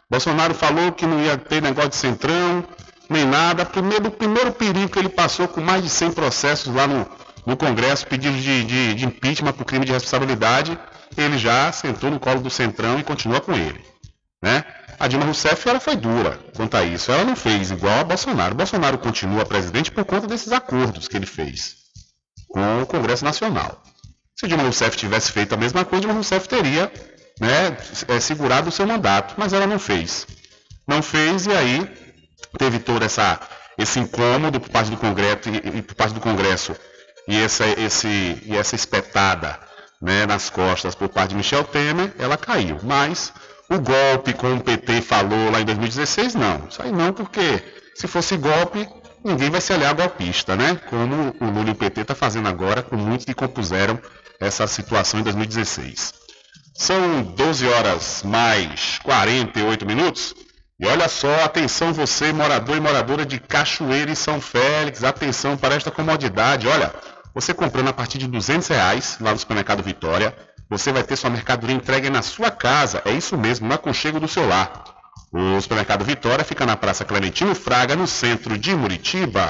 [0.10, 2.64] Bolsonaro falou que não ia ter negócio de centrão,
[3.10, 3.66] nem nada.
[3.66, 7.08] Primeiro, o primeiro perigo que ele passou com mais de 100 processos lá no,
[7.46, 10.78] no Congresso, pedido de, de, de impeachment por crime de responsabilidade,
[11.18, 13.84] ele já sentou no colo do Centrão e continua com ele.
[14.42, 14.64] Né?
[15.00, 17.12] A Dilma Rousseff ela foi dura quanto a isso.
[17.12, 18.56] Ela não fez igual a Bolsonaro.
[18.56, 21.76] Bolsonaro continua presidente por conta desses acordos que ele fez
[22.48, 23.82] com o Congresso Nacional.
[24.36, 26.92] Se Dilma Rousseff tivesse feito a mesma coisa, Dilma Rousseff teria
[27.40, 30.28] né, é, segurado o seu mandato, mas ela não fez.
[30.88, 31.90] Não fez e aí
[32.58, 33.40] teve todo essa,
[33.78, 36.76] esse incômodo por parte do Congresso e, e por parte do Congresso
[37.28, 39.60] e essa, esse, e essa espetada
[40.02, 42.80] né, nas costas por parte de Michel Temer, ela caiu.
[42.84, 43.32] Mas
[43.70, 46.68] o golpe, como o PT falou lá em 2016, não.
[46.70, 47.64] Isso aí não, porque
[47.96, 48.88] se fosse golpe,
[49.24, 50.80] ninguém vai se aliar golpista, né?
[50.90, 54.00] Como o Lula e o PT está fazendo agora com muitos que compuseram
[54.40, 56.14] essa situação em 2016.
[56.74, 60.34] São 12 horas mais 48 minutos.
[60.80, 65.76] E olha só, atenção você, morador e moradora de Cachoeira e São Félix, atenção para
[65.76, 66.68] esta comodidade.
[66.68, 66.92] Olha,
[67.34, 70.36] você comprando a partir de 200 reais lá no supermercado Vitória,
[70.70, 73.02] você vai ter sua mercadoria entregue na sua casa.
[73.06, 74.84] É isso mesmo, no aconchego do seu lar.
[75.32, 79.50] O supermercado Vitória fica na Praça Clementino Fraga, no centro de Muritiba.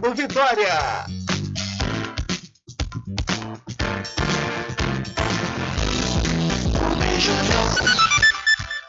[0.09, 1.05] Vitória.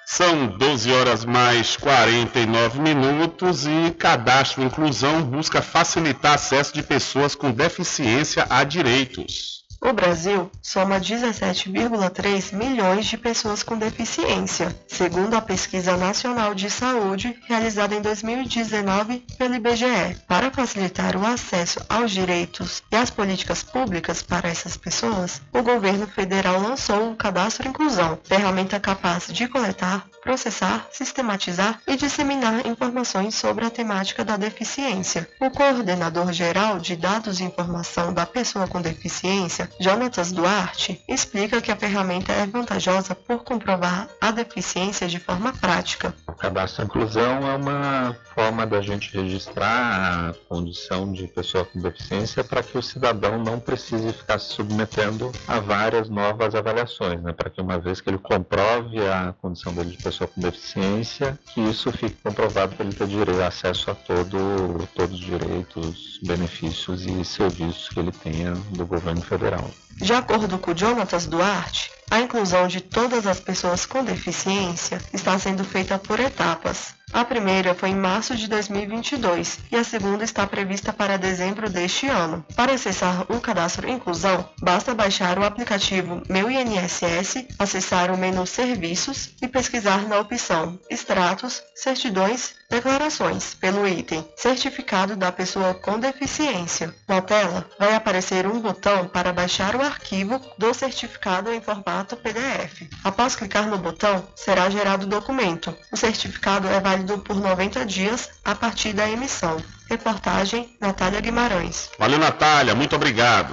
[0.06, 7.52] São 12 horas mais 49 minutos e Cadastro Inclusão busca facilitar acesso de pessoas com
[7.52, 9.51] deficiência a direitos.
[9.84, 17.36] O Brasil soma 17,3 milhões de pessoas com deficiência, segundo a Pesquisa Nacional de Saúde
[17.48, 20.16] realizada em 2019 pelo IBGE.
[20.28, 26.06] Para facilitar o acesso aos direitos e às políticas públicas para essas pessoas, o governo
[26.06, 33.64] federal lançou o Cadastro Inclusão, ferramenta capaz de coletar, processar, sistematizar e disseminar informações sobre
[33.64, 35.28] a temática da deficiência.
[35.40, 41.72] O coordenador geral de dados e informação da pessoa com deficiência, Jonatas Duarte, explica que
[41.72, 46.14] a ferramenta é vantajosa por comprovar a deficiência de forma prática.
[46.32, 52.42] O cadastro inclusão é uma forma da gente registrar a condição de pessoa com deficiência
[52.42, 57.34] para que o cidadão não precise ficar se submetendo a várias novas avaliações, né?
[57.34, 61.60] para que uma vez que ele comprove a condição dele de pessoa com deficiência, que
[61.60, 67.22] isso fique comprovado para ele ter direito, acesso a todo, todos os direitos, benefícios e
[67.26, 69.70] serviços que ele tenha do governo federal.
[69.96, 75.64] De acordo com Jonatas Duarte, a inclusão de todas as pessoas com deficiência está sendo
[75.64, 76.94] feita por etapas.
[77.12, 82.06] A primeira foi em março de 2022 e a segunda está prevista para dezembro deste
[82.06, 82.42] ano.
[82.56, 89.28] Para acessar o cadastro Inclusão, basta baixar o aplicativo Meu INSS, acessar o menu Serviços
[89.42, 96.94] e pesquisar na opção Extratos, Certidões, Declarações pelo item Certificado da pessoa com deficiência.
[97.06, 102.88] Na tela vai aparecer um botão para baixar o arquivo do certificado em formato PDF.
[103.04, 105.76] Após clicar no botão, será gerado o documento.
[105.92, 109.56] O certificado é válido por 90 dias a partir da emissão.
[109.88, 111.90] Reportagem Natália Guimarães.
[111.98, 113.52] Valeu, Natália, muito obrigado.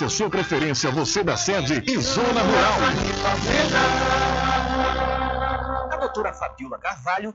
[0.00, 2.78] a sua preferência, você da sede e zona rural.
[5.90, 7.34] A doutora Fabiola Carvalho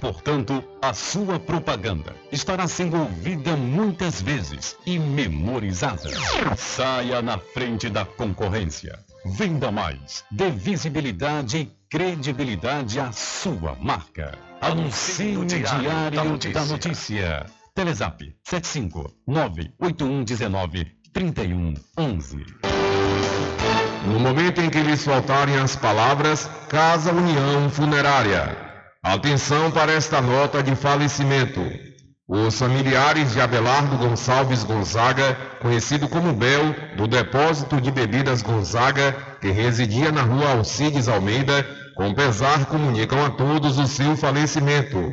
[0.00, 6.10] Portanto, a sua propaganda estará sendo ouvida muitas vezes e memorizada.
[6.56, 8.98] Saia na frente da concorrência.
[9.24, 10.24] Venda mais.
[10.30, 14.38] Dê visibilidade e credibilidade à sua marca.
[14.60, 17.46] Anuncie no Diário da Notícia.
[17.74, 22.44] Telezap 75 98119 3111.
[24.06, 28.67] No momento em que lhes faltarem as palavras, Casa União Funerária.
[29.02, 31.60] Atenção para esta nota de falecimento.
[32.26, 39.50] Os familiares de Abelardo Gonçalves Gonzaga, conhecido como Bel, do Depósito de Bebidas Gonzaga, que
[39.50, 41.64] residia na rua Alcides Almeida,
[41.96, 45.12] com pesar comunicam a todos o seu falecimento.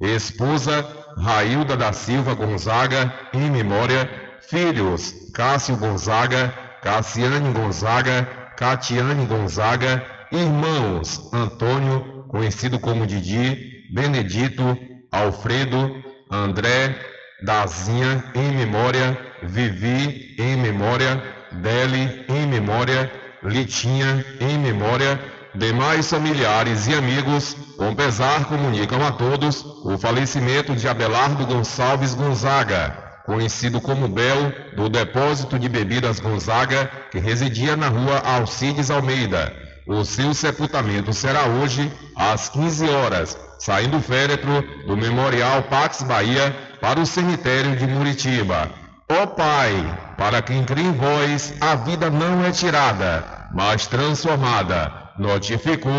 [0.00, 0.86] Esposa
[1.18, 4.08] Railda da Silva Gonzaga, em memória,
[4.48, 14.76] filhos Cássio Gonzaga, Cassiane Gonzaga, Catiane Gonzaga, irmãos Antônio, conhecido como Didi, Benedito,
[15.12, 16.98] Alfredo, André,
[17.44, 21.22] Dazinha, em memória, Vivi, em memória,
[21.52, 23.08] Deli, em memória,
[23.40, 25.20] Litinha, em memória,
[25.54, 32.98] demais familiares e amigos, com pesar comunicam a todos o falecimento de Abelardo Gonçalves Gonzaga,
[33.24, 39.63] conhecido como Bel, do Depósito de Bebidas Gonzaga, que residia na rua Alcides Almeida.
[39.86, 46.56] O seu sepultamento será hoje às 15 horas, saindo o féretro do Memorial Pax Bahia
[46.80, 48.70] para o cemitério de Muritiba.
[49.10, 54.90] Ó Pai, para quem crê em vós, a vida não é tirada, mas transformada.
[55.18, 55.90] Notifico.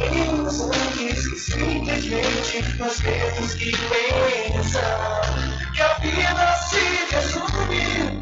[0.00, 5.20] Sabemos antes que simplesmente nós temos que pensar
[5.74, 6.80] que a vida se
[7.14, 8.18] resume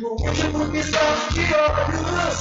[0.00, 2.40] no último piscar de olhos.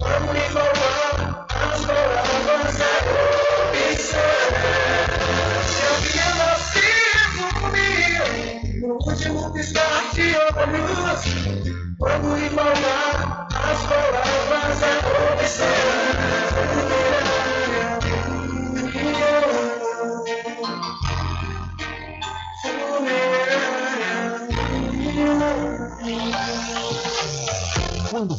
[0.00, 2.90] Vamos falar as palavras da
[3.70, 4.50] opção.
[6.10, 6.82] Que a vida se
[7.14, 10.26] resume no último piscar de
[10.58, 11.22] olhos.
[12.00, 14.90] Vamos embalar as palavras da
[15.34, 16.81] opção.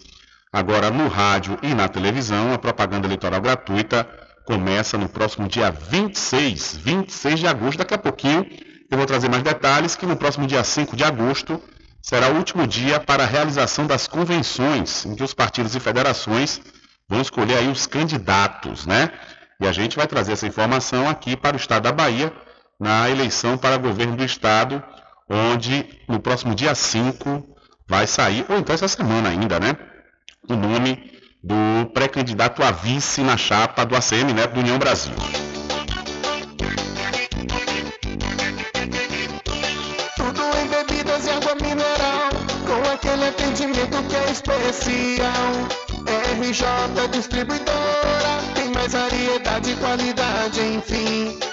[0.52, 4.06] Agora, no rádio e na televisão, a propaganda eleitoral gratuita
[4.46, 7.78] começa no próximo dia 26, 26 de agosto.
[7.78, 8.46] Daqui a pouquinho
[8.92, 11.64] eu vou trazer mais detalhes, que no próximo dia 5 de agosto
[12.02, 16.60] será o último dia para a realização das convenções, em que os partidos e federações
[17.08, 19.10] vão escolher aí os candidatos, né?
[19.62, 22.34] E a gente vai trazer essa informação aqui para o estado da Bahia,
[22.84, 24.84] na eleição para governo do estado,
[25.30, 27.42] onde no próximo dia 5
[27.88, 29.78] vai sair, ou então essa semana ainda, né?
[30.50, 31.12] O nome
[31.42, 35.14] do pré-candidato a vice na chapa do ACM Neto do União Brasil.
[40.18, 42.30] Tudo em bebidas e água mineral,
[42.68, 45.54] com aquele atendimento que é especial.
[46.42, 51.53] RJ Distribuidora, tem mais variedade e qualidade, enfim.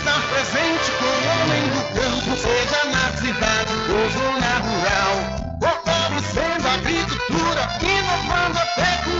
[0.00, 5.14] Estar presente com o homem do campo, seja na cidade ou zona rural.
[5.60, 9.19] Fortalecendo a agricultura, inovando a pecuária,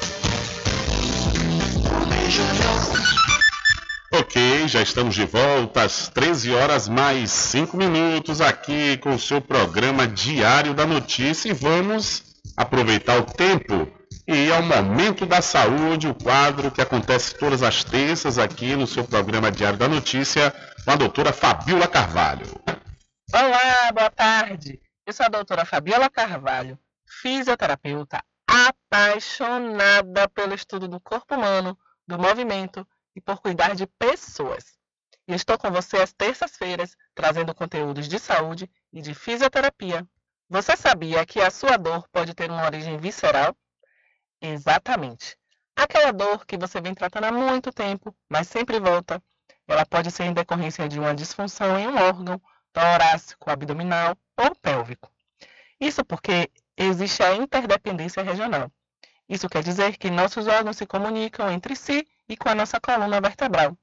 [4.71, 10.07] Já estamos de volta às 13 horas mais 5 minutos aqui com o seu programa
[10.07, 13.91] Diário da Notícia e vamos aproveitar o tempo
[14.25, 18.87] e ir ao Momento da Saúde, o quadro que acontece todas as terças aqui no
[18.87, 20.53] seu programa Diário da Notícia
[20.85, 22.47] com a doutora Fabiola Carvalho.
[23.33, 24.79] Olá, boa tarde.
[25.05, 32.87] Eu sou a doutora Fabiola Carvalho, fisioterapeuta apaixonada pelo estudo do corpo humano, do movimento
[33.15, 34.77] e por cuidar de pessoas.
[35.27, 40.07] E estou com você às terças-feiras, trazendo conteúdos de saúde e de fisioterapia.
[40.49, 43.55] Você sabia que a sua dor pode ter uma origem visceral?
[44.41, 45.37] Exatamente.
[45.75, 49.23] Aquela dor que você vem tratando há muito tempo, mas sempre volta.
[49.67, 52.41] Ela pode ser em decorrência de uma disfunção em um órgão,
[52.73, 55.11] torácico, abdominal ou pélvico.
[55.79, 58.71] Isso porque existe a interdependência regional.
[59.29, 63.19] Isso quer dizer que nossos órgãos se comunicam entre si e com a nossa coluna
[63.19, 63.77] vertebral.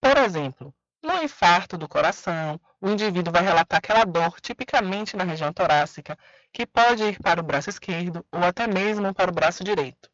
[0.00, 5.52] Por exemplo, no infarto do coração, o indivíduo vai relatar aquela dor tipicamente na região
[5.52, 6.16] torácica,
[6.52, 10.08] que pode ir para o braço esquerdo ou até mesmo para o braço direito.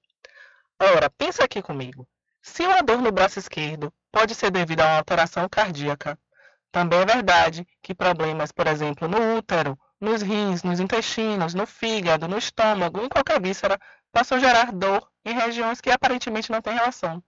[0.81, 2.09] Ora, pensa aqui comigo.
[2.41, 6.19] Se uma dor no braço esquerdo pode ser devido a uma alteração cardíaca,
[6.73, 12.27] também é verdade que problemas, por exemplo, no útero, nos rins, nos intestinos, no fígado,
[12.27, 13.79] no estômago, em qualquer víscera,
[14.11, 17.23] possam gerar dor em regiões que aparentemente não têm relação.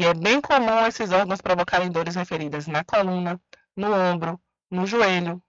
[0.00, 3.38] E é bem comum esses órgãos provocarem dores referidas na coluna,
[3.76, 4.40] no ombro,
[4.70, 5.42] no joelho.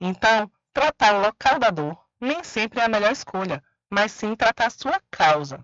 [0.00, 4.68] Então, tratar o local da dor nem sempre é a melhor escolha, mas sim tratar
[4.68, 5.62] a sua causa.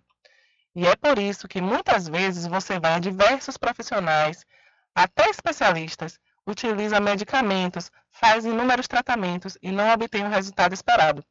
[0.76, 4.44] E é por isso que muitas vezes você vai a diversos profissionais,
[4.94, 11.24] até especialistas, utiliza medicamentos, faz inúmeros tratamentos e não obtém o resultado esperado.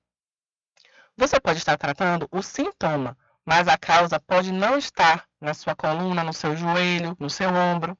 [1.16, 3.16] Você pode estar tratando o sintoma,
[3.46, 7.98] mas a causa pode não estar na sua coluna, no seu joelho, no seu ombro.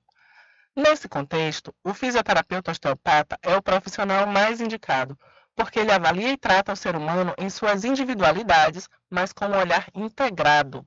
[0.76, 5.18] Nesse contexto, o fisioterapeuta osteopata é o profissional mais indicado,
[5.56, 9.88] porque ele avalia e trata o ser humano em suas individualidades, mas com um olhar
[9.94, 10.86] integrado.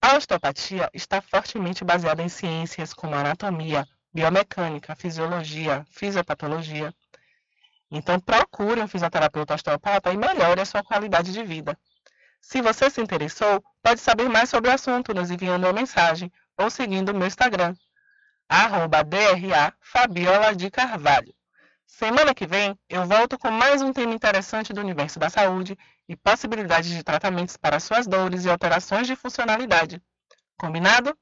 [0.00, 6.92] A osteopatia está fortemente baseada em ciências como anatomia, biomecânica, fisiologia, fisiopatologia.
[7.90, 11.78] Então, procure um fisioterapeuta osteopata e melhore a sua qualidade de vida.
[12.42, 16.68] Se você se interessou, pode saber mais sobre o assunto nos enviando uma mensagem ou
[16.68, 17.74] seguindo o meu Instagram,
[18.48, 21.32] arroba DRA Fabiola de Carvalho.
[21.86, 25.78] Semana que vem eu volto com mais um tema interessante do universo da saúde
[26.08, 30.02] e possibilidades de tratamentos para suas dores e alterações de funcionalidade.
[30.58, 31.16] Combinado?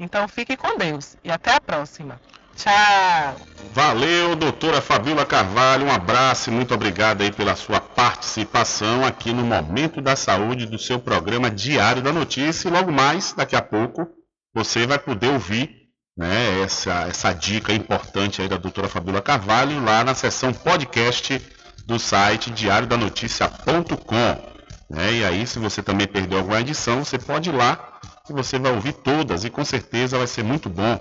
[0.00, 2.20] Então fique com Deus e até a próxima.
[2.60, 3.36] Tchau!
[3.72, 5.86] Valeu, doutora Fabiola Carvalho.
[5.86, 10.78] Um abraço e muito obrigado aí pela sua participação aqui no Momento da Saúde do
[10.78, 12.68] seu programa Diário da Notícia.
[12.68, 14.06] E logo mais, daqui a pouco,
[14.54, 15.70] você vai poder ouvir
[16.14, 21.40] né, essa, essa dica importante aí da doutora Fabiola Carvalho lá na seção podcast
[21.86, 24.50] do site diariodanoticia.com.
[24.90, 25.14] Né?
[25.14, 28.72] E aí, se você também perdeu alguma edição, você pode ir lá que você vai
[28.72, 31.00] ouvir todas e com certeza vai ser muito bom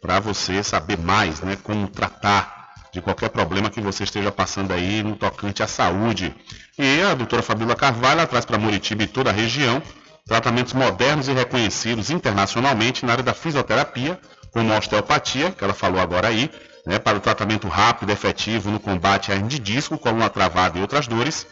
[0.00, 2.58] para você saber mais, né, como tratar
[2.92, 6.34] de qualquer problema que você esteja passando aí no tocante à saúde.
[6.78, 9.82] E a doutora Fabíola Carvalho traz para Muritiba e toda a região
[10.26, 14.20] tratamentos modernos e reconhecidos internacionalmente na área da fisioterapia,
[14.52, 16.50] como a osteopatia, que ela falou agora aí,
[16.86, 20.78] né, para o tratamento rápido e efetivo no combate à hernia de disco, coluna travada
[20.78, 21.46] e outras dores.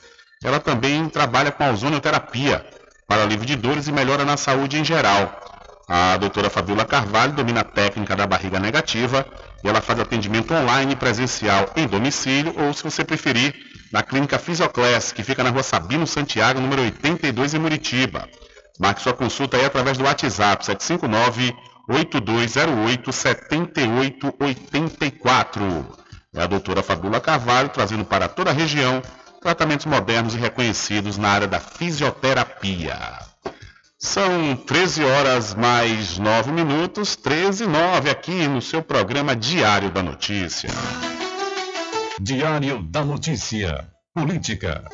[0.45, 2.67] Ela também trabalha com a ozonioterapia,
[3.09, 5.46] para alívio de dores e melhora na saúde em geral.
[5.89, 9.25] A doutora Fabiola Carvalho domina a técnica da barriga negativa
[9.63, 13.55] e ela faz atendimento online presencial em domicílio ou, se você preferir,
[13.93, 18.29] na clínica Fisioclass, que fica na rua Sabino Santiago, número 82 em Muritiba.
[18.81, 21.55] Marque sua consulta aí através do WhatsApp 759
[21.89, 25.87] 8208 7884.
[26.35, 29.01] É a doutora Fabiola Carvalho trazendo para toda a região
[29.41, 33.26] tratamentos modernos e reconhecidos na área da fisioterapia.
[33.99, 40.03] São 13 horas mais 9 minutos, 13 e 9 aqui no seu programa Diário da
[40.03, 40.69] Notícia.
[42.21, 43.89] Diário da Notícia.
[44.15, 44.85] Política.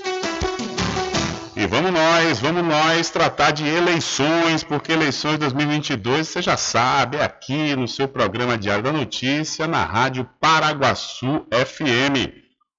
[1.56, 7.24] E vamos nós, vamos nós tratar de eleições, porque eleições 2022, você já sabe, é
[7.24, 12.30] aqui no seu programa Diário da Notícia, na Rádio Paraguaçu FM.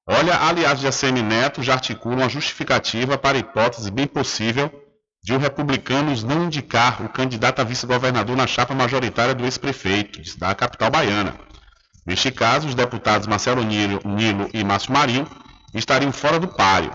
[0.08, 4.83] Olha, aliados de ACM Neto já articulam uma justificativa para a hipótese bem possível
[5.24, 10.54] de o Republicanos não indicar o candidato a vice-governador na chapa majoritária do ex-prefeito da
[10.54, 11.36] capital baiana.
[12.06, 15.26] Neste caso, os deputados Marcelo Nilo, Nilo e Márcio Marinho
[15.74, 16.92] estariam fora do páreo.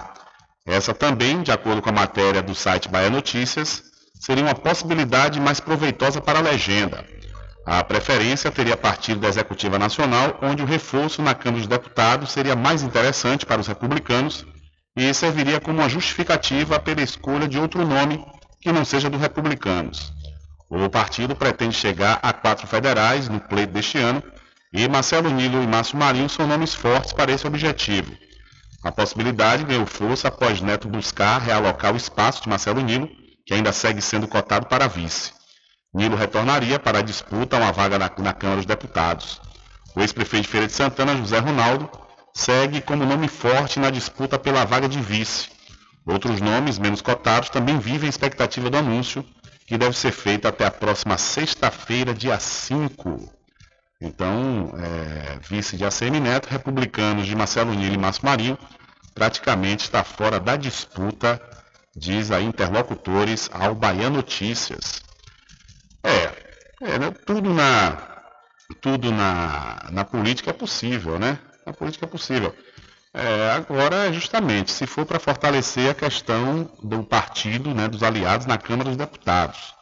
[0.66, 3.82] Essa também, de acordo com a matéria do site Bahia Notícias,
[4.20, 7.06] seria uma possibilidade mais proveitosa para a legenda.
[7.64, 12.54] A preferência teria partido da Executiva Nacional, onde o reforço na Câmara dos Deputados seria
[12.54, 14.44] mais interessante para os republicanos
[14.98, 18.24] e serviria como uma justificativa pela escolha de outro nome
[18.60, 20.12] que não seja do Republicanos.
[20.68, 24.22] O partido pretende chegar a quatro federais no pleito deste ano
[24.72, 28.12] e Marcelo Nilo e Márcio Marinho são nomes fortes para esse objetivo.
[28.84, 33.08] A possibilidade ganhou força após Neto buscar realocar o espaço de Marcelo Nilo,
[33.46, 35.32] que ainda segue sendo cotado para vice.
[35.94, 39.40] Nilo retornaria para a disputa a uma vaga na, na Câmara dos Deputados.
[39.96, 41.90] O ex-prefeito de Feira de Santana, José Ronaldo,
[42.38, 45.48] segue como nome forte na disputa pela vaga de vice.
[46.06, 49.24] Outros nomes menos cotados também vivem a expectativa do anúncio,
[49.66, 53.28] que deve ser feito até a próxima sexta-feira, dia 5.
[54.00, 58.56] Então, é, vice de ACM Neto, republicanos de Marcelo Nilo e Márcio Marinho,
[59.12, 61.42] praticamente está fora da disputa,
[61.96, 65.02] diz a interlocutores ao Bahia Notícias.
[66.04, 66.30] É,
[66.82, 67.10] é né?
[67.26, 68.16] tudo na
[68.80, 71.38] tudo na, na política é possível, né?
[71.68, 72.54] Na política possível.
[73.12, 78.56] É, agora, justamente, se for para fortalecer a questão do partido, né, dos aliados na
[78.56, 79.74] Câmara dos Deputados.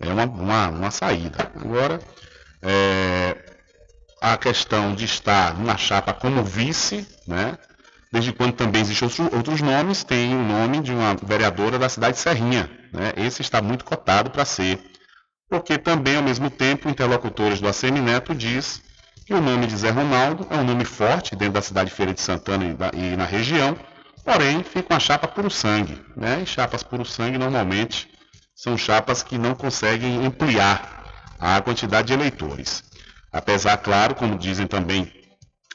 [0.00, 1.52] É uma, uma, uma saída.
[1.54, 2.00] Agora,
[2.62, 3.36] é,
[4.22, 7.58] a questão de estar na chapa como vice, né,
[8.10, 12.14] desde quando também existem outros, outros nomes, tem o nome de uma vereadora da cidade
[12.14, 12.70] de Serrinha.
[12.90, 14.80] Né, esse está muito cotado para ser
[15.46, 18.80] porque também, ao mesmo tempo, interlocutores do ACM Neto diz
[19.24, 22.12] que o nome de Zé Ronaldo é um nome forte dentro da cidade de Feira
[22.12, 23.76] de Santana e, e na região,
[24.24, 26.40] porém fica uma chapa puro sangue, né?
[26.42, 28.08] E chapas puro sangue normalmente
[28.54, 31.02] são chapas que não conseguem ampliar
[31.38, 32.84] a quantidade de eleitores.
[33.32, 35.10] Apesar, claro, como dizem também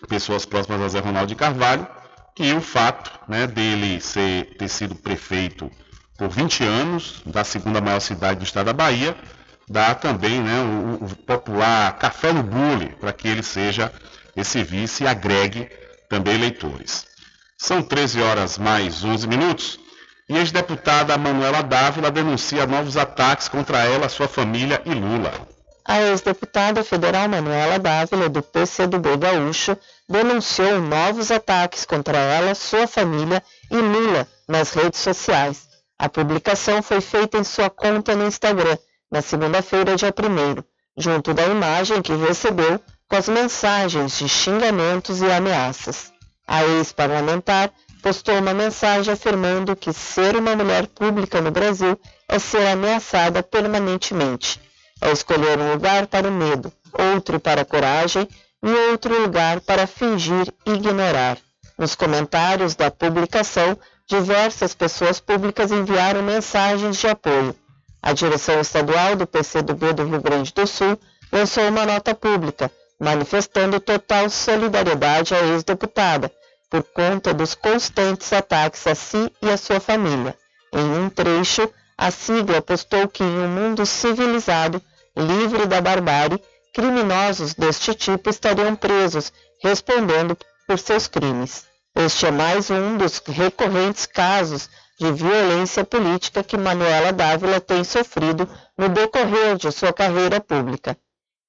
[0.07, 1.87] pessoas próximas a Zé Ronaldo de Carvalho,
[2.35, 5.71] que o fato né, dele ser, ter sido prefeito
[6.17, 9.15] por 20 anos da segunda maior cidade do estado da Bahia,
[9.69, 13.91] dá também né, o, o popular café no bule para que ele seja
[14.35, 15.69] esse vice e agregue
[16.09, 17.05] também eleitores.
[17.57, 19.79] São 13 horas mais 11 minutos
[20.29, 25.33] e a ex-deputada Manuela Dávila denuncia novos ataques contra ela, sua família e Lula.
[25.85, 33.41] A ex-deputada federal Manuela Dávila, do PCdoB Gaúcho, denunciou novos ataques contra ela, sua família
[33.71, 35.65] e Lula nas redes sociais.
[35.97, 38.77] A publicação foi feita em sua conta no Instagram,
[39.11, 40.63] na segunda-feira, dia 1
[40.97, 46.11] junto da imagem que recebeu com as mensagens de xingamentos e ameaças.
[46.47, 52.67] A ex-parlamentar postou uma mensagem afirmando que ser uma mulher pública no Brasil é ser
[52.67, 54.59] ameaçada permanentemente
[55.01, 56.71] é escolher um lugar para o medo,
[57.13, 58.27] outro para a coragem
[58.63, 61.37] e outro lugar para fingir ignorar.
[61.77, 63.77] Nos comentários da publicação,
[64.07, 67.55] diversas pessoas públicas enviaram mensagens de apoio.
[68.07, 70.97] A direção estadual do PCdoB do Rio Grande do Sul
[71.29, 76.31] lançou uma nota pública, manifestando total solidariedade à ex-deputada,
[76.69, 80.37] por conta dos constantes ataques a si e a sua família.
[80.71, 84.81] Em um trecho, a sigla postou que em um mundo civilizado,
[85.13, 86.41] livre da barbárie,
[86.73, 91.65] criminosos deste tipo estariam presos, respondendo por seus crimes.
[91.93, 94.69] Este é mais um dos recorrentes casos
[94.99, 100.97] de violência política que Manuela Dávila tem sofrido no decorrer de sua carreira pública.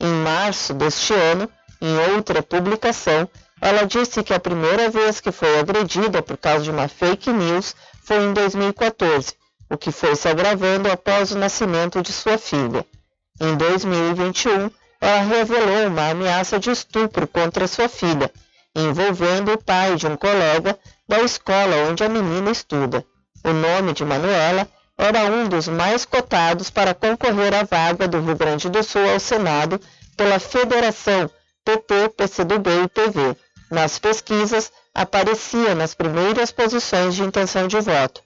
[0.01, 1.49] Em março deste ano,
[1.81, 3.29] em outra publicação,
[3.61, 7.75] ela disse que a primeira vez que foi agredida por causa de uma fake news
[8.05, 9.35] foi em 2014,
[9.71, 12.87] o que foi se agravando após o nascimento de sua filha.
[13.41, 14.71] Em 2021,
[15.01, 18.31] ela revelou uma ameaça de estupro contra sua filha,
[18.75, 20.79] envolvendo o pai de um colega
[21.09, 23.05] da escola onde a menina estuda.
[23.45, 28.37] O nome de Manuela era um dos mais cotados para concorrer à vaga do Rio
[28.37, 29.81] Grande do Sul ao Senado
[30.17, 31.31] pela Federação
[31.65, 33.37] PT, PCdoB e PV.
[33.71, 38.23] Nas pesquisas, aparecia nas primeiras posições de intenção de voto.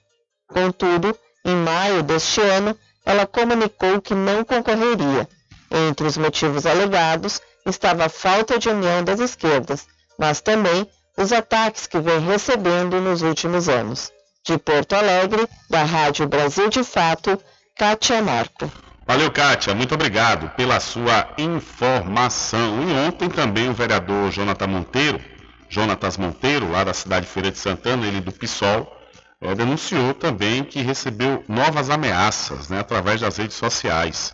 [0.48, 5.28] Contudo, em maio deste ano, ela comunicou que não concorreria.
[5.70, 9.86] Entre os motivos alegados estava a falta de união das esquerdas,
[10.18, 14.10] mas também os ataques que vem recebendo nos últimos anos.
[14.44, 17.38] De Porto Alegre, da Rádio Brasil de Fato,
[17.76, 18.70] Kátia Marco.
[19.06, 19.74] Valeu, Kátia.
[19.74, 22.82] Muito obrigado pela sua informação.
[22.88, 25.20] E ontem também o vereador Jonathan Monteiro,
[25.68, 28.94] Jonatas Monteiro, lá da cidade de Feira de Santana, ele do PSOL,
[29.40, 34.32] é, denunciou também que recebeu novas ameaças né, através das redes sociais.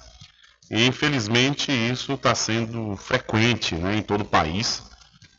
[0.71, 4.83] E infelizmente isso está sendo frequente né, em todo o país,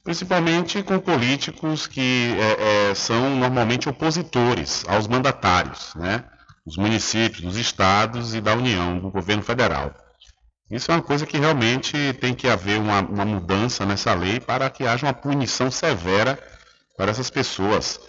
[0.03, 6.23] principalmente com políticos que é, é, são normalmente opositores aos mandatários, né,
[6.65, 9.93] dos municípios, dos estados e da União, do governo federal.
[10.69, 14.69] Isso é uma coisa que realmente tem que haver uma, uma mudança nessa lei para
[14.69, 16.37] que haja uma punição severa
[16.95, 17.99] para essas pessoas.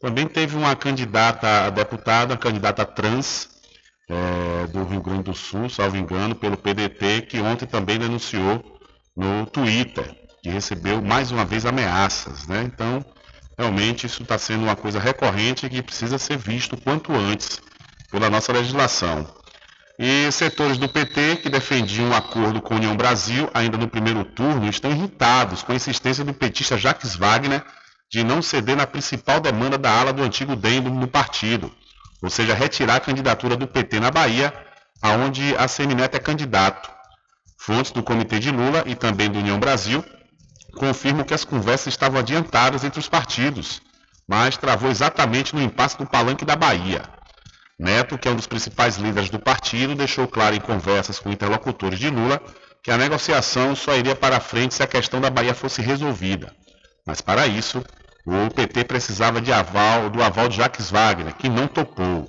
[0.00, 3.48] Também teve uma candidata a deputada, candidata trans
[4.08, 8.62] é, do Rio Grande do Sul, salvo engano, pelo PDT, que ontem também denunciou
[9.16, 12.46] no Twitter, que recebeu mais uma vez ameaças.
[12.46, 12.62] Né?
[12.64, 13.04] Então,
[13.58, 17.60] realmente isso está sendo uma coisa recorrente que precisa ser visto quanto antes
[18.10, 19.26] pela nossa legislação.
[19.98, 24.24] E setores do PT que defendiam um acordo com a União Brasil ainda no primeiro
[24.24, 27.62] turno estão irritados com a insistência do petista Jacques Wagner
[28.10, 31.70] de não ceder na principal demanda da ala do antigo DEM no partido,
[32.22, 34.52] ou seja, retirar a candidatura do PT na Bahia,
[35.00, 36.90] aonde a Semineto é candidato.
[37.58, 40.02] Fontes do Comitê de Lula e também do União Brasil
[40.70, 43.80] confirmam que as conversas estavam adiantadas entre os partidos,
[44.28, 47.02] mas travou exatamente no impasse do palanque da Bahia.
[47.78, 51.98] Neto, que é um dos principais líderes do partido, deixou claro em conversas com interlocutores
[51.98, 52.40] de Lula
[52.82, 56.54] que a negociação só iria para frente se a questão da Bahia fosse resolvida.
[57.06, 57.82] Mas para isso,
[58.26, 62.28] o PT precisava de aval, do aval de Jacques Wagner, que não topou.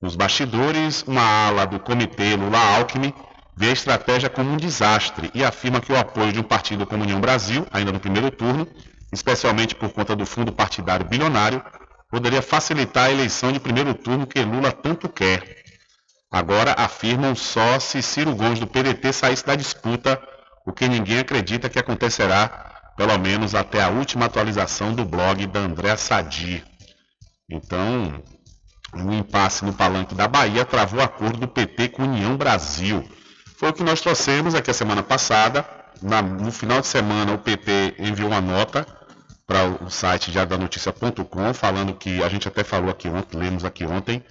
[0.00, 3.12] Nos bastidores, uma ala do comitê Lula-Alckmin
[3.56, 7.02] vê a estratégia como um desastre e afirma que o apoio de um partido como
[7.02, 8.68] União Brasil, ainda no primeiro turno,
[9.12, 11.62] especialmente por conta do fundo partidário bilionário,
[12.10, 15.64] poderia facilitar a eleição de primeiro turno que Lula tanto quer.
[16.30, 20.20] agora afirmam só se Ciro Gomes do PDT saísse da disputa,
[20.66, 25.60] o que ninguém acredita que acontecerá, pelo menos até a última atualização do blog da
[25.60, 26.62] André Sadi.
[27.48, 28.22] Então,
[28.92, 33.08] um impasse no palanque da Bahia travou acordo do PT com União Brasil.
[33.56, 35.64] Foi o que nós trouxemos aqui a semana passada.
[36.02, 38.86] Na, no final de semana, o PT enviou uma nota
[39.46, 44.22] para o site diadanoticia.com, falando que a gente até falou aqui ontem, lemos aqui ontem,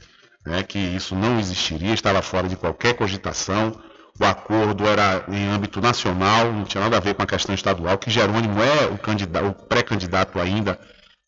[0.46, 3.72] né, que isso não existiria, estava fora de qualquer cogitação.
[4.20, 7.98] O acordo era em âmbito nacional, não tinha nada a ver com a questão estadual,
[7.98, 10.80] que Jerônimo é o, o pré-candidato ainda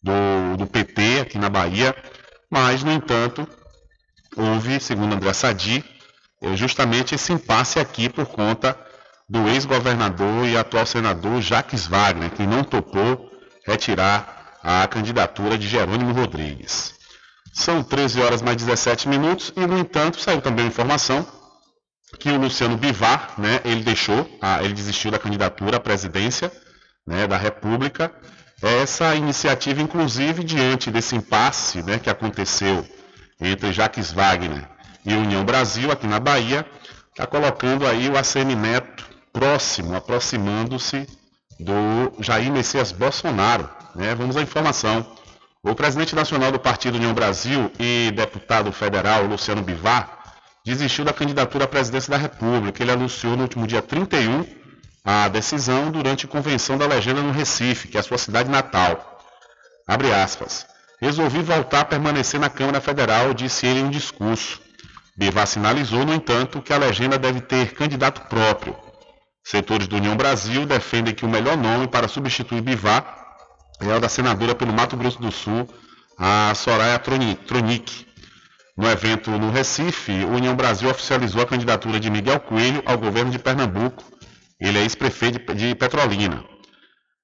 [0.03, 1.95] do, do PT aqui na Bahia,
[2.49, 3.47] mas, no entanto,
[4.35, 5.83] houve, segundo André Sadi,
[6.41, 8.77] é justamente esse impasse aqui por conta
[9.29, 13.29] do ex-governador e atual senador Jacques Wagner, que não topou
[13.65, 16.93] retirar a candidatura de Jerônimo Rodrigues.
[17.53, 21.25] São 13 horas mais 17 minutos e, no entanto, saiu também a informação
[22.19, 24.29] que o Luciano Bivar, né, ele deixou,
[24.63, 26.51] ele desistiu da candidatura à presidência
[27.05, 28.13] né, da República.
[28.61, 32.87] Essa iniciativa, inclusive, diante desse impasse né, que aconteceu
[33.41, 34.76] entre Jacques Wagner
[35.07, 36.65] e União Brasil, aqui na Bahia,
[37.11, 41.07] está colocando aí o ACM Neto próximo, aproximando-se
[41.57, 43.69] do Jair Messias Bolsonaro.
[43.95, 44.13] Né?
[44.13, 45.09] Vamos à informação.
[45.63, 50.35] O presidente nacional do Partido União Brasil e deputado federal Luciano Bivar
[50.65, 52.83] desistiu da candidatura à presidência da República.
[52.83, 54.45] Ele anunciou no último dia 31
[55.05, 59.23] a decisão durante convenção da legenda no Recife, que é a sua cidade natal.
[59.87, 60.65] Abre aspas.
[60.99, 64.66] Resolvi voltar a permanecer na Câmara Federal, disse ele em um discurso.
[65.17, 68.75] Bivar sinalizou, no entanto, que a legenda deve ter candidato próprio.
[69.43, 73.25] Setores do União Brasil defendem que o melhor nome para substituir Bivar
[73.79, 75.67] é o da senadora pelo Mato Grosso do Sul,
[76.19, 78.05] a Soraya Tronic.
[78.77, 83.31] No evento no Recife, o União Brasil oficializou a candidatura de Miguel Coelho ao governo
[83.31, 84.03] de Pernambuco.
[84.59, 86.43] Ele é ex-prefeito de Petrolina.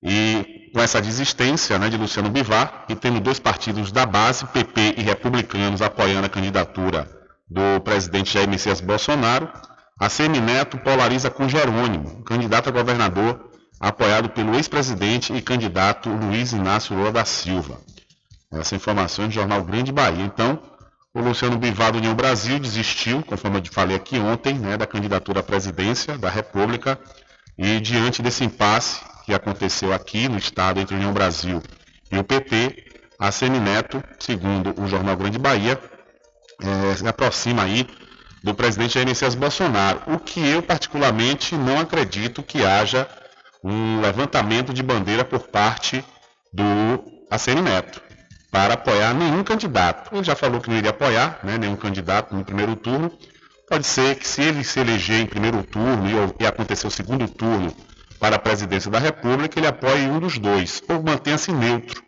[0.02, 4.96] E com essa desistência né, de Luciano Bivar, e tendo dois partidos da base, PP
[4.98, 9.50] e republicanos, apoiando a candidatura do presidente Jair Messias Bolsonaro,
[10.00, 16.96] a Semineto polariza com Jerônimo, candidato a governador, apoiado pelo ex-presidente e candidato Luiz Inácio
[16.96, 17.80] Lula da Silva.
[18.52, 20.24] Essa informação é do Jornal Grande Bahia.
[20.24, 20.60] Então,
[21.14, 25.42] o Luciano Bivar do União Brasil desistiu, conforme eu falei aqui ontem, né, da candidatura
[25.42, 27.00] à presidência da República.
[27.58, 31.62] E diante desse impasse que aconteceu aqui no estado entre União Brasil
[32.12, 32.86] e o PT,
[33.20, 35.80] a Semineto, segundo o Jornal Grande Bahia,
[36.62, 37.88] é, se aproxima aí
[38.44, 43.08] do presidente Jair Messias Bolsonaro, o que eu particularmente não acredito que haja
[43.64, 46.04] um levantamento de bandeira por parte
[46.52, 48.02] do ACM Neto
[48.52, 50.14] para apoiar nenhum candidato.
[50.14, 53.12] Ele já falou que não iria apoiar né, nenhum candidato no primeiro turno.
[53.68, 57.28] Pode ser que se ele se eleger em primeiro turno e, e acontecer o segundo
[57.28, 57.76] turno
[58.20, 62.04] para a presidência da República, ele apoie um dos dois, ou mantenha-se neutro.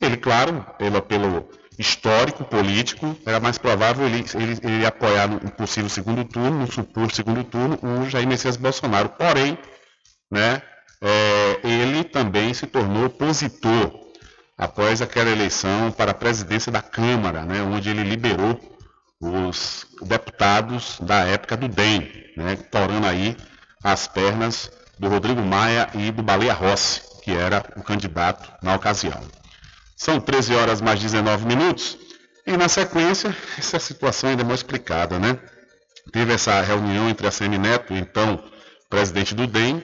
[0.00, 1.48] Ele, claro, pelo, pelo
[1.78, 7.16] histórico político, era mais provável ele, ele, ele apoiar no possível segundo turno, no suposto
[7.16, 9.08] segundo turno, o Jair Messias Bolsonaro.
[9.10, 9.58] Porém,
[10.30, 10.62] né,
[11.00, 13.92] é, ele também se tornou opositor
[14.56, 18.60] após aquela eleição para a presidência da Câmara, né, onde ele liberou
[19.20, 23.36] os deputados da época do DEM, né, torando aí
[23.82, 29.20] as pernas do Rodrigo Maia e do Baleia Rossi, que era o candidato na ocasião.
[30.02, 31.96] São 13 horas mais 19 minutos.
[32.44, 35.38] E na sequência essa situação ainda é mais explicada, né?
[36.12, 38.42] Teve essa reunião entre a Semineto, então
[38.90, 39.80] presidente do DEM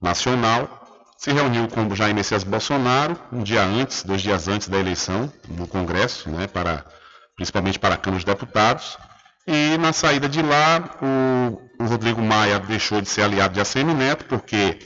[0.00, 5.30] nacional, se reuniu com Jair Messias Bolsonaro um dia antes, dois dias antes da eleição
[5.50, 6.86] no Congresso, né, para,
[7.36, 8.96] principalmente para a Câmara dos Deputados,
[9.46, 13.92] e na saída de lá o, o Rodrigo Maia deixou de ser aliado de ACM
[13.92, 14.78] Neto, porque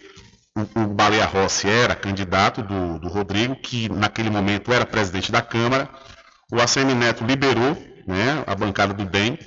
[0.57, 5.43] o, o Baleia Rossi era candidato do, do Rodrigo, que naquele momento era presidente da
[5.43, 5.89] Câmara,
[6.53, 9.39] o ACM Neto liberou né, a bancada do DEM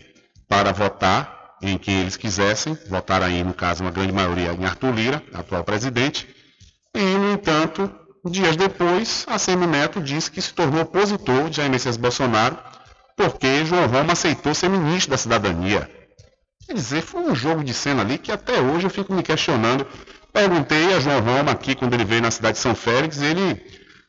[0.48, 4.94] para votar em quem eles quisessem, votaram aí, no caso, uma grande maioria em Arthur
[4.94, 6.28] Lira, atual presidente,
[6.96, 7.90] e, no entanto,
[8.26, 12.58] dias depois, a Semineto disse que se tornou opositor de Jair Messias Bolsonaro
[13.16, 15.90] porque João Roma aceitou ser ministro da cidadania.
[16.66, 19.86] Quer dizer, foi um jogo de cena ali que até hoje eu fico me questionando.
[20.34, 23.64] Perguntei a João Roma aqui quando ele veio na cidade de São Félix, ele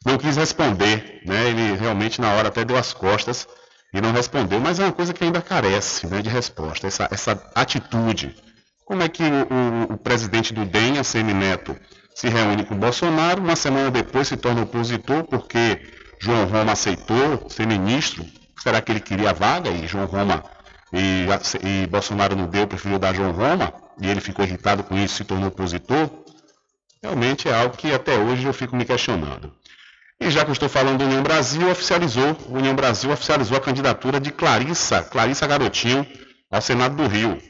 [0.06, 1.51] não quis responder, né?
[1.51, 3.46] Ele realmente na hora até deu as costas
[3.92, 7.51] e não respondeu, mas é uma coisa que ainda carece né, de resposta, essa, essa
[7.55, 8.34] atitude.
[8.86, 11.76] Como é que o, o, o presidente do DEM, a Semineto,
[12.14, 15.80] se reúne com Bolsonaro, uma semana depois se torna opositor porque
[16.18, 18.24] João Roma aceitou ser ministro.
[18.62, 20.42] Será que ele queria a vaga e João Roma
[20.92, 21.26] e,
[21.62, 25.25] e Bolsonaro não deu, preferiu dar João Roma, e ele ficou irritado com isso se
[25.25, 26.11] tornou opositor,
[27.03, 29.53] realmente é algo que até hoje eu fico me questionando.
[30.21, 33.61] E já que eu estou falando do União Brasil, oficializou, o União Brasil oficializou a
[33.61, 36.07] candidatura de Clarissa, Clarissa Garotinho,
[36.51, 37.41] ao Senado do Rio.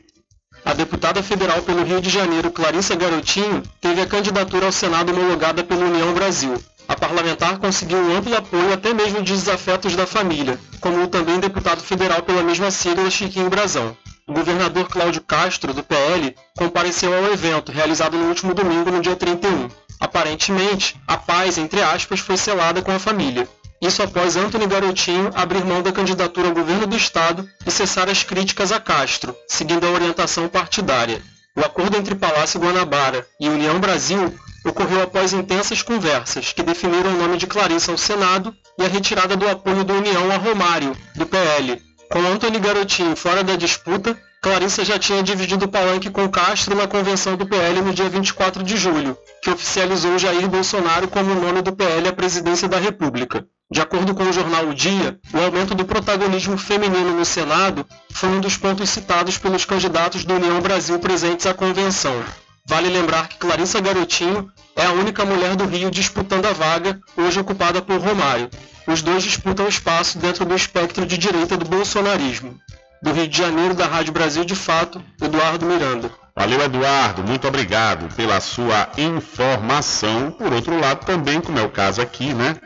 [0.64, 5.62] A deputada federal pelo Rio de Janeiro, Clarissa Garotinho, teve a candidatura ao Senado homologada
[5.62, 6.54] pela União Brasil.
[6.88, 11.38] A parlamentar conseguiu um amplo apoio até mesmo de desafetos da família, como o também
[11.38, 13.96] deputado federal pela mesma sigla, Chiquinho Brazão.
[14.26, 19.14] O governador Cláudio Castro, do PL, compareceu ao evento, realizado no último domingo, no dia
[19.14, 19.68] 31.
[20.00, 23.46] Aparentemente, a paz, entre aspas, foi selada com a família.
[23.82, 28.22] Isso após Antony Garotinho abrir mão da candidatura ao governo do estado e cessar as
[28.22, 31.20] críticas a Castro, seguindo a orientação partidária.
[31.54, 34.34] O acordo entre Palácio Guanabara e União Brasil
[34.64, 39.36] ocorreu após intensas conversas que definiram o nome de Clarissa ao Senado e a retirada
[39.36, 41.93] do apoio do União a Romário, do PL.
[42.10, 46.86] Com Antony Garotinho fora da disputa, Clarissa já tinha dividido o palanque com Castro na
[46.86, 51.74] convenção do PL no dia 24 de julho, que oficializou Jair Bolsonaro como nome do
[51.74, 53.46] PL à presidência da República.
[53.70, 58.28] De acordo com o jornal O Dia, o aumento do protagonismo feminino no Senado foi
[58.28, 62.22] um dos pontos citados pelos candidatos do União Brasil presentes à convenção.
[62.66, 67.40] Vale lembrar que Clarissa Garotinho é a única mulher do Rio disputando a vaga, hoje
[67.40, 68.50] ocupada por Romário.
[68.86, 72.58] Os dois disputam espaço dentro do espectro de direita do bolsonarismo.
[73.02, 76.10] Do Rio de Janeiro, da Rádio Brasil de Fato, Eduardo Miranda.
[76.36, 77.22] Valeu, Eduardo.
[77.22, 80.30] Muito obrigado pela sua informação.
[80.32, 82.56] Por outro lado, também, como é o caso aqui, né?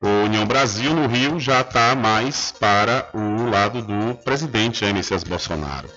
[0.00, 5.24] O União Brasil no Rio já está mais para o lado do presidente Jair Messias
[5.24, 5.88] Bolsonaro.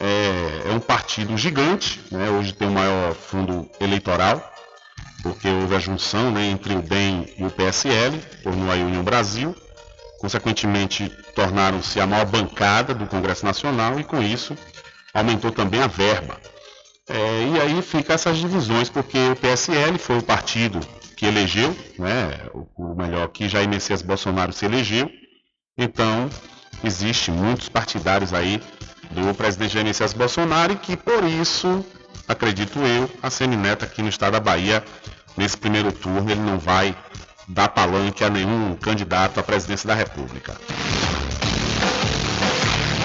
[0.00, 2.30] É, é, um partido gigante, né?
[2.30, 4.53] hoje tem o maior fundo eleitoral,
[5.24, 9.56] porque houve a junção né, entre o DEM e o PSL, tornou a União Brasil,
[10.20, 14.54] consequentemente tornaram-se a maior bancada do Congresso Nacional e com isso
[15.14, 16.38] aumentou também a verba.
[17.08, 20.78] É, e aí fica essas divisões, porque o PSL foi o partido
[21.16, 22.38] que elegeu, né,
[22.76, 25.10] o melhor, que Jair Messias Bolsonaro se elegeu.
[25.78, 26.28] Então,
[26.82, 28.62] existe muitos partidários aí
[29.10, 31.82] do presidente Jair Messias Bolsonaro e que por isso,
[32.28, 34.84] acredito eu, a Semineta aqui no estado da Bahia,
[35.36, 36.96] nesse primeiro turno, ele não vai
[37.48, 40.54] dar palanque a nenhum candidato à presidência da República.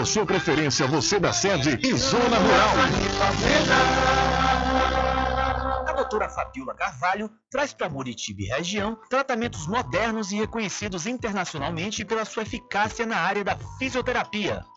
[0.00, 2.74] a sua preferência, você da sede e Zona Rural.
[5.86, 12.42] A doutora Fabiola Carvalho traz para Muritiba região tratamentos modernos e reconhecidos internacionalmente pela sua
[12.42, 14.64] eficácia na área da fisioterapia.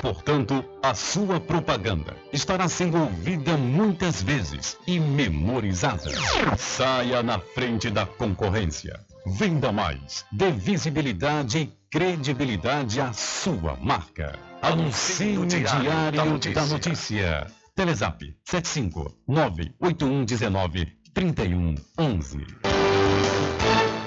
[0.00, 6.10] Portanto, a sua propaganda estará sendo ouvida muitas vezes e memorizada.
[6.56, 9.00] Saia na frente da concorrência.
[9.26, 10.24] Venda mais.
[10.30, 14.38] Dê visibilidade e credibilidade à sua marca.
[14.62, 16.54] Anuncie no Diário da Notícia.
[16.54, 17.46] Da notícia.
[17.74, 22.46] Telezap 75 98119 3111.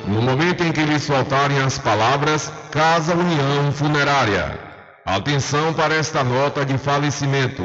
[0.07, 4.68] No momento em que lhes faltarem as palavras, Casa União Funerária.
[5.09, 7.63] Atenção para esta nota de falecimento.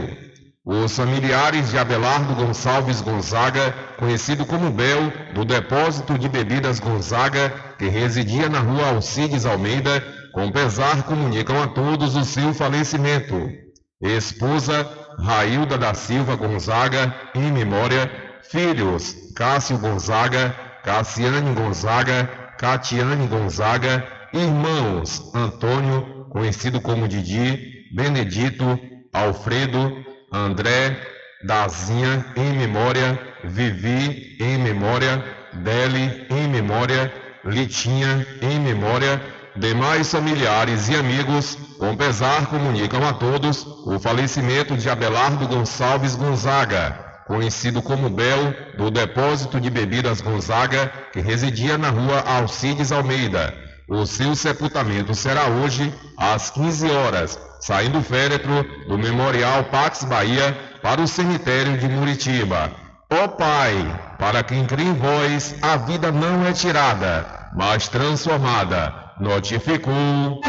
[0.65, 7.87] Os familiares de Abelardo Gonçalves Gonzaga, conhecido como Bel, do depósito de bebidas Gonzaga, que
[7.87, 10.03] residia na rua Alcides Almeida,
[10.33, 13.37] com pesar comunicam a todos o seu falecimento.
[14.01, 14.89] Esposa
[15.19, 18.11] Railda da Silva Gonzaga, em memória,
[18.51, 22.25] filhos Cássio Gonzaga, Cassiane Gonzaga,
[22.59, 24.03] Catiane Gonzaga,
[24.33, 28.77] irmãos Antônio, conhecido como Didi, Benedito,
[29.13, 31.01] Alfredo, André,
[31.47, 37.13] Dazinha, em memória, Vivi, em memória, Deli, em memória,
[37.45, 39.23] Litinha, em memória,
[39.55, 46.99] demais familiares e amigos, com pesar comunicam a todos o falecimento de Abelardo Gonçalves Gonzaga,
[47.29, 53.64] conhecido como Bel, do depósito de bebidas Gonzaga, que residia na rua Alcides Almeida.
[53.87, 60.57] O seu sepultamento será hoje, às 15 horas, saindo o féretro do Memorial Pax Bahia
[60.83, 62.73] para o cemitério de Muritiba.
[63.11, 63.75] Ó Pai,
[64.19, 69.13] para quem crê em vós, a vida não é tirada, mas transformada.
[69.21, 70.41] Notificou.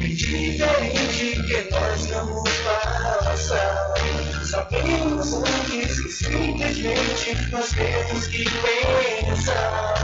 [0.00, 2.50] Diferente que nós vamos
[3.24, 3.94] passar.
[4.44, 5.23] Sabemos
[6.24, 9.94] simplesmente nós temos que pensar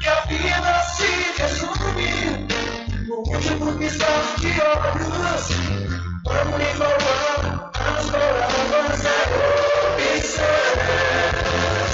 [0.00, 1.06] que a vida se
[1.40, 2.46] resume
[3.06, 5.48] no último piscar de olhos.
[6.24, 9.16] Vamos igualar as palavras da
[10.16, 10.56] opção.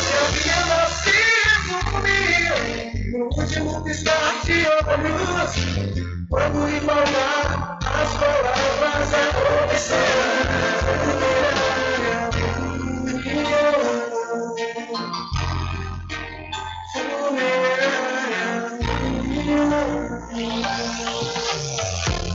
[0.00, 2.18] Que a vida se resume
[3.12, 5.52] no último piscar de olhos.
[6.30, 10.23] Vamos igualar as palavras da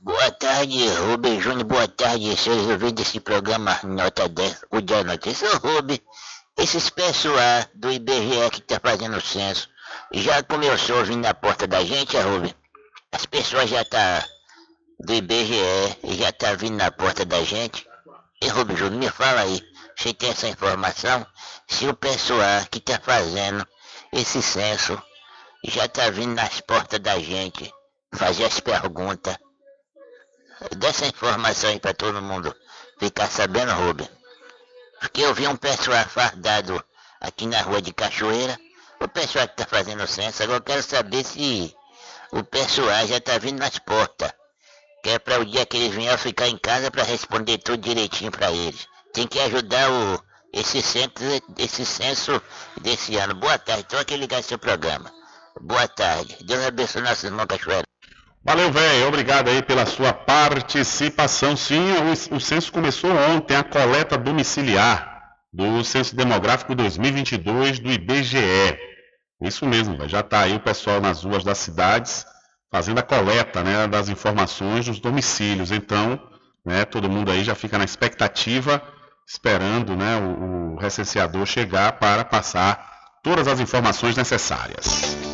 [0.00, 1.64] Boa tarde, Rubem Júnior.
[1.64, 5.48] Boa tarde, senhores ouvintes desse programa Nota 10, o Dia Notícia.
[5.56, 5.98] Rubem,
[6.56, 9.68] esses pessoal do IBGE que tá fazendo o censo,
[10.12, 12.54] já começou a vir na porta da gente, Rubem?
[13.12, 14.24] As pessoas já tá
[15.00, 17.86] do IBGE já tá vindo na porta da gente.
[18.42, 19.62] E Rubem Júnior, me fala aí,
[19.96, 21.26] você tem essa informação?
[21.66, 23.66] Se o pessoal que tá fazendo
[24.12, 25.00] esse censo
[25.64, 27.72] já tá vindo nas portas da gente
[28.14, 29.36] fazer as perguntas.
[30.76, 32.54] Dá essa informação aí pra todo mundo
[32.98, 34.08] ficar sabendo, Rubem.
[35.04, 36.82] Porque eu vi um pessoal fardado
[37.20, 38.58] aqui na rua de Cachoeira.
[38.98, 41.76] O pessoal que tá fazendo o censo, agora eu quero saber se
[42.32, 44.32] o pessoal já tá vindo nas portas.
[45.02, 48.30] Que é para o dia que eles venham ficar em casa para responder tudo direitinho
[48.32, 48.88] para eles.
[49.12, 50.24] Tem que ajudar o,
[50.54, 51.12] esse, censo,
[51.58, 52.40] esse censo
[52.80, 53.34] desse ano.
[53.34, 55.12] Boa tarde, estou aqui ligado seu programa.
[55.60, 56.34] Boa tarde.
[56.42, 57.84] Deus abençoe nossos irmãos Cachoeira.
[58.44, 59.08] Valeu, velho.
[59.08, 61.56] Obrigado aí pela sua participação.
[61.56, 65.14] Sim, o, o censo começou ontem, a coleta domiciliar
[65.52, 68.78] do Censo Demográfico 2022 do IBGE.
[69.40, 70.08] Isso mesmo, véio.
[70.08, 72.26] já está aí o pessoal nas ruas das cidades
[72.70, 75.70] fazendo a coleta né, das informações dos domicílios.
[75.70, 76.20] Então,
[76.66, 78.82] né, todo mundo aí já fica na expectativa,
[79.28, 82.84] esperando né, o, o recenseador chegar para passar
[83.22, 85.33] todas as informações necessárias.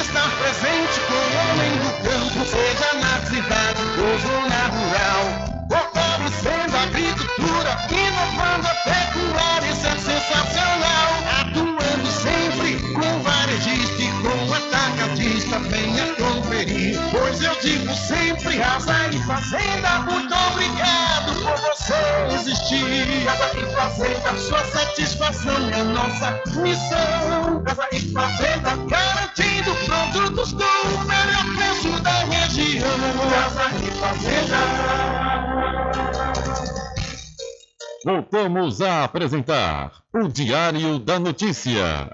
[0.01, 5.50] Estar presente com o homem do campo, seja na cidade ou zona rural.
[18.57, 21.93] Casa e Fazenda, muito obrigado por você
[22.35, 23.25] existir.
[23.25, 27.63] Casa e Fazenda, sua satisfação é nossa missão.
[27.63, 32.87] Casa e Fazenda, garantindo produtos com o melhor preço da região.
[33.31, 34.57] Casa e Fazenda.
[38.03, 42.09] Voltamos a apresentar o Diário da Notícia.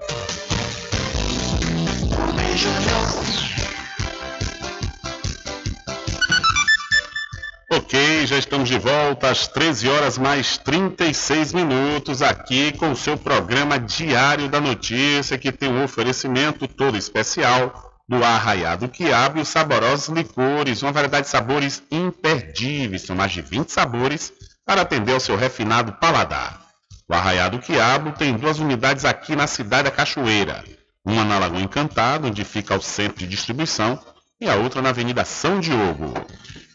[7.88, 13.16] Ok, já estamos de volta às 13 horas mais 36 minutos aqui com o seu
[13.16, 19.48] programa Diário da Notícia, que tem um oferecimento todo especial do Arraiado Quiabo e os
[19.48, 24.34] saborosos licores, uma variedade de sabores imperdíveis, são mais de 20 sabores
[24.66, 26.60] para atender ao seu refinado paladar.
[27.08, 30.62] O Arraiado Quiabo tem duas unidades aqui na cidade da Cachoeira,
[31.02, 33.98] uma na Lagoa Encantada, onde fica o centro de distribuição,
[34.38, 36.12] e a outra na Avenida São Diogo.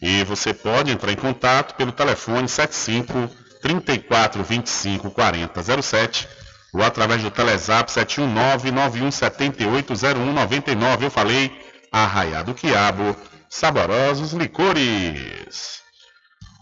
[0.06, 6.28] E você pode entrar em contato pelo telefone 75 34 25 40 07
[6.74, 11.06] ou através do Telezap 719 9178 0199.
[11.06, 11.58] Eu falei
[11.90, 13.16] Arraiado Quiabo,
[13.50, 15.82] saborosos licores.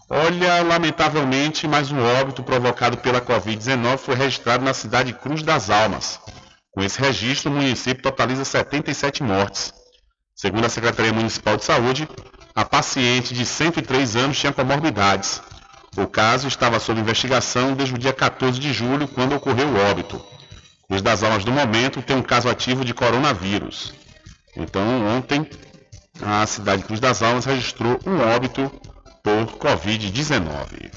[0.08, 5.68] Olha, lamentavelmente, mais um óbito provocado pela Covid-19 foi registrado na cidade de Cruz das
[5.68, 6.20] Almas.
[6.70, 9.74] Com esse registro, o município totaliza 77 mortes.
[10.36, 12.08] Segundo a Secretaria Municipal de Saúde,
[12.54, 15.40] a paciente de 103 anos tinha comorbidades.
[15.96, 20.22] O caso estava sob investigação desde o dia 14 de julho, quando ocorreu o óbito.
[20.86, 23.94] Cruz das Almas, do momento, tem um caso ativo de coronavírus.
[24.56, 25.48] Então, ontem,
[26.20, 28.70] a cidade de Cruz das Almas registrou um óbito
[29.22, 30.90] por Covid-19.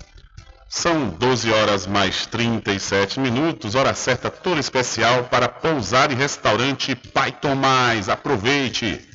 [0.67, 7.31] São 12 horas mais 37 minutos, hora certa toda especial para pousar e restaurante Pai
[7.31, 8.09] Tomás.
[8.09, 9.14] Aproveite!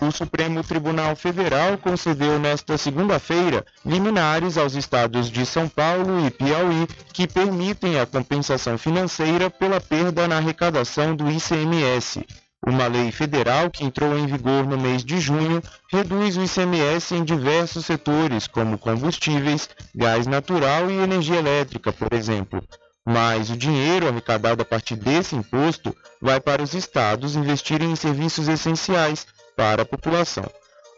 [0.00, 6.86] O Supremo Tribunal Federal concedeu nesta segunda-feira liminares aos estados de São Paulo e Piauí
[7.12, 12.24] que permitem a compensação financeira pela perda na arrecadação do ICMS.
[12.66, 17.24] Uma lei federal que entrou em vigor no mês de junho reduz o ICMS em
[17.24, 22.62] diversos setores, como combustíveis, gás natural e energia elétrica, por exemplo.
[23.06, 28.48] Mas o dinheiro arrecadado a partir desse imposto vai para os estados investirem em serviços
[28.48, 29.26] essenciais
[29.56, 30.44] para a população.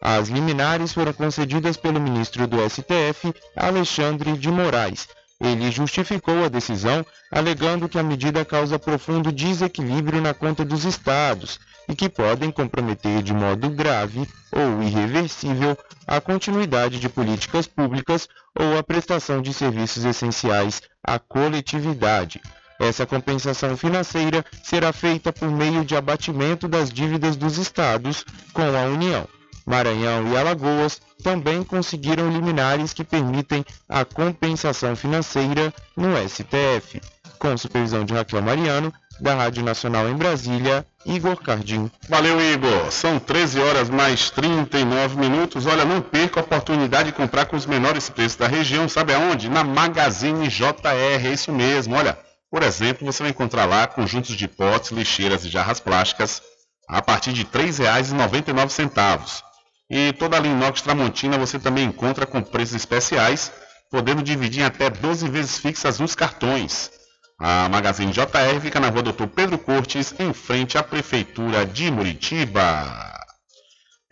[0.02, 5.06] As liminares foram concedidas pelo ministro do STF, Alexandre de Moraes.
[5.40, 11.58] Ele justificou a decisão, alegando que a medida causa profundo desequilíbrio na conta dos estados
[11.88, 15.76] e que podem comprometer de modo grave ou irreversível
[16.06, 22.40] a continuidade de políticas públicas ou a prestação de serviços essenciais à coletividade.
[22.78, 28.84] Essa compensação financeira será feita por meio de abatimento das dívidas dos estados com a
[28.84, 29.26] União.
[29.66, 37.00] Maranhão e Alagoas também conseguiram liminares que permitem a compensação financeira no STF.
[37.38, 41.90] Com supervisão de Raquel Mariano, da Rádio Nacional em Brasília, Igor Cardim.
[42.08, 42.90] Valeu, Igor.
[42.90, 45.66] São 13 horas mais 39 minutos.
[45.66, 48.88] Olha, não perca a oportunidade de comprar com os menores preços da região.
[48.88, 49.48] Sabe aonde?
[49.48, 51.26] Na Magazine JR.
[51.26, 51.94] É isso mesmo.
[51.94, 52.18] Olha,
[52.50, 56.42] por exemplo, você vai encontrar lá conjuntos de potes, lixeiras e jarras plásticas
[56.88, 59.49] a partir de R$ 3,99.
[59.90, 63.50] E toda a linha inox Tramontina você também encontra com preços especiais,
[63.90, 66.92] podendo dividir em até 12 vezes fixas nos cartões.
[67.40, 72.86] A Magazine JR fica na rua Doutor Pedro Cortes, em frente à Prefeitura de Muritiba.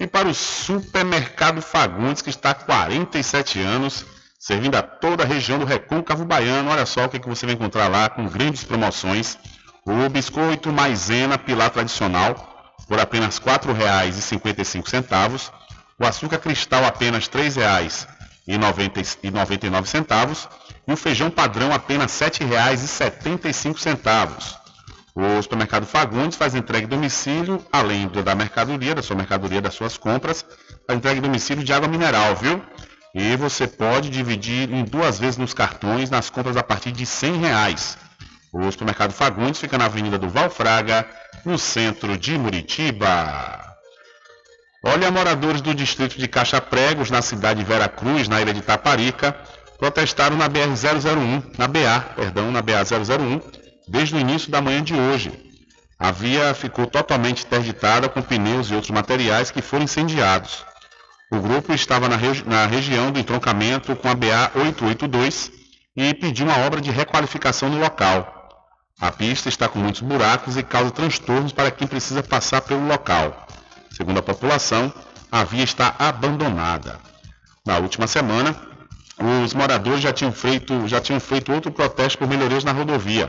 [0.01, 4.05] E para o Supermercado Fagundes, que está há 47 anos,
[4.39, 6.71] servindo a toda a região do Recôncavo Baiano.
[6.71, 9.39] Olha só o que, que você vai encontrar lá com grandes promoções.
[9.85, 15.58] O biscoito maisena pilar tradicional por apenas R$ 4,55.
[16.01, 20.49] O açúcar cristal apenas R$ 3,99.
[20.87, 24.59] E o feijão padrão apenas R$ 7,75.
[25.15, 29.99] O supermercado Fagundes faz entrega em domicílio, além da mercadoria, da sua mercadoria, das suas
[29.99, 30.47] compras,
[30.87, 32.62] a entrega em domicílio de água mineral, viu?
[33.12, 37.37] E você pode dividir em duas vezes nos cartões nas compras a partir de R$
[37.37, 37.99] reais.
[38.53, 41.05] O supermercado Fagundes fica na Avenida do Valfraga,
[41.45, 43.68] no centro de Muritiba.
[44.83, 48.63] Olha, moradores do distrito de Caixa Pregos, na cidade de Vera Cruz, na ilha de
[48.63, 49.37] Taparica,
[49.77, 53.43] protestaram na BR-001, na BA, perdão, na BA-001,
[53.89, 55.33] desde o início da manhã de hoje.
[55.99, 60.65] A via ficou totalmente interditada com pneus e outros materiais que foram incendiados.
[61.31, 65.51] O grupo estava na, regi na região do entroncamento com a BA 882
[65.97, 68.49] e pediu uma obra de requalificação no local.
[69.01, 73.48] A pista está com muitos buracos e causa transtornos para quem precisa passar pelo local.
[73.99, 74.93] Segundo a população,
[75.31, 77.01] a via está abandonada.
[77.66, 78.55] Na última semana,
[79.45, 83.29] os moradores já tinham feito, já tinham feito outro protesto por melhorias na rodovia.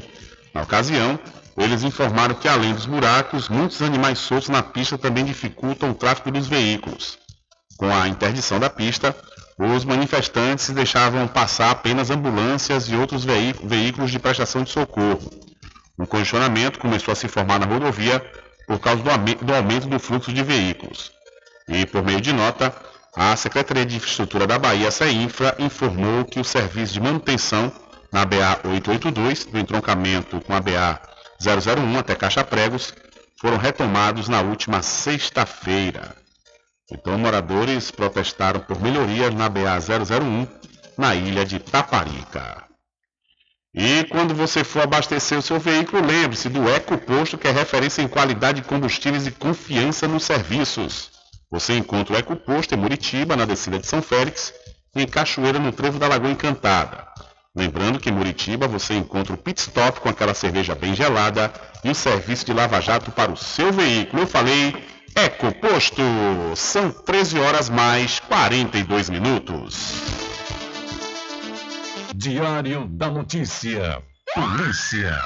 [0.54, 1.20] Na ocasião,
[1.58, 6.30] eles informaram que além dos buracos, muitos animais soltos na pista também dificultam o tráfego
[6.30, 7.18] dos veículos.
[7.76, 9.16] Com a interdição da pista,
[9.58, 15.32] os manifestantes deixavam passar apenas ambulâncias e outros veículos de prestação de socorro.
[15.98, 18.24] Um congestionamento começou a se formar na rodovia
[18.70, 21.12] por causa do aumento do fluxo de veículos.
[21.68, 22.72] E, por meio de nota,
[23.16, 27.72] a Secretaria de Infraestrutura da Bahia, CEINFRA, informou que o serviço de manutenção
[28.14, 31.02] na BA 882, do entroncamento com a BA
[31.42, 32.94] 001 até Caixa Pregos,
[33.42, 36.16] foram retomados na última sexta-feira.
[36.92, 40.46] Então, moradores protestaram por melhorias na BA 001,
[40.96, 42.69] na ilha de Taparica.
[43.74, 48.08] E quando você for abastecer o seu veículo, lembre-se do EcoPosto, que é referência em
[48.08, 51.12] qualidade de combustíveis e confiança nos serviços.
[51.52, 54.54] Você encontra o EcoPosto em Muritiba, na descida de São Félix,
[54.96, 57.08] e em Cachoeira, no trevo da Lagoa Encantada.
[57.56, 61.52] Lembrando que em Muritiba você encontra o pit stop com aquela cerveja bem gelada
[61.84, 64.24] e o serviço de lava-jato para o seu veículo.
[64.24, 64.76] Eu falei
[65.16, 66.02] EcoPosto.
[66.56, 70.39] São 13 horas mais 42 minutos.
[72.16, 74.02] Diário da Notícia.
[74.34, 75.22] Polícia.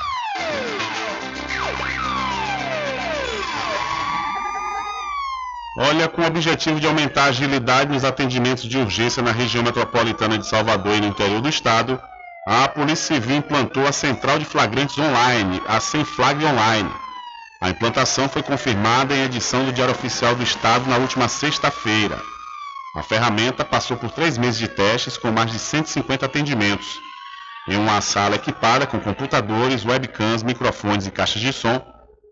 [5.78, 10.38] Olha, com o objetivo de aumentar a agilidade nos atendimentos de urgência na região metropolitana
[10.38, 12.00] de Salvador e no interior do estado,
[12.46, 16.92] a Polícia Civil implantou a Central de Flagrantes Online, a Semflag Online.
[17.62, 22.33] A implantação foi confirmada em edição do Diário Oficial do Estado na última sexta-feira.
[22.96, 27.00] A ferramenta passou por três meses de testes com mais de 150 atendimentos.
[27.68, 31.82] Em uma sala equipada com computadores, webcams, microfones e caixas de som,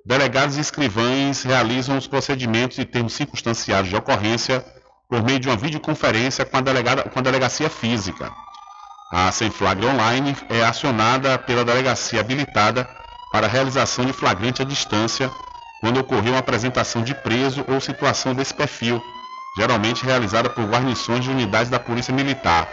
[0.06, 4.64] delegados e escrivães realizam os procedimentos e termos circunstanciados de ocorrência
[5.10, 8.32] por meio de uma videoconferência com a, delegada, com a delegacia física.
[9.12, 12.88] A Sem Flagra Online é acionada pela delegacia habilitada
[13.32, 15.32] para a realização de flagrante à distância
[15.82, 19.02] quando ocorrer uma apresentação de preso ou situação desse perfil,
[19.56, 22.68] geralmente realizada por guarnições de unidades da Polícia Militar.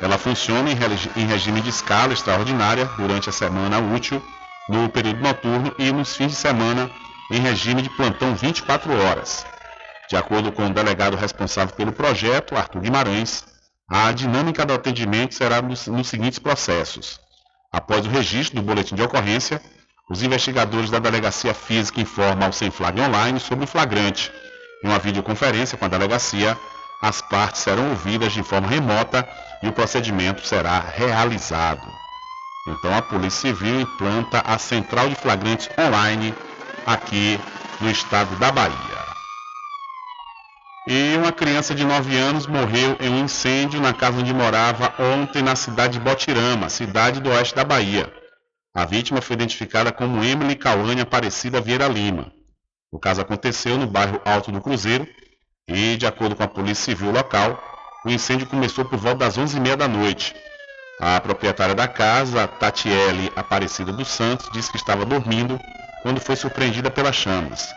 [0.00, 4.22] Ela funciona em regime de escala extraordinária durante a semana útil,
[4.68, 6.90] no período noturno e nos fins de semana
[7.30, 9.46] em regime de plantão 24 horas.
[10.08, 13.44] De acordo com o delegado responsável pelo projeto, Arthur Guimarães,
[13.88, 17.20] a dinâmica do atendimento será nos, nos seguintes processos.
[17.72, 19.60] Após o registro do boletim de ocorrência,
[20.08, 24.30] os investigadores da Delegacia Física informam ao Sem Flag Online sobre o flagrante,
[24.84, 26.56] em uma videoconferência com a delegacia,
[27.00, 29.26] as partes serão ouvidas de forma remota
[29.62, 31.86] e o procedimento será realizado.
[32.68, 36.34] Então a Polícia Civil implanta a Central de Flagrantes Online
[36.86, 37.40] aqui
[37.80, 39.04] no estado da Bahia.
[40.86, 45.42] E uma criança de 9 anos morreu em um incêndio na casa onde morava ontem
[45.42, 48.12] na cidade de Botirama, cidade do oeste da Bahia.
[48.74, 52.33] A vítima foi identificada como Emily Cauane Aparecida Vieira Lima.
[52.94, 55.04] O caso aconteceu no bairro Alto do Cruzeiro
[55.66, 57.60] e, de acordo com a Polícia Civil local,
[58.04, 60.32] o incêndio começou por volta das 11h30 da noite.
[61.00, 65.58] A proprietária da casa, Tatiele Aparecida dos Santos, disse que estava dormindo
[66.04, 67.68] quando foi surpreendida pelas chamas.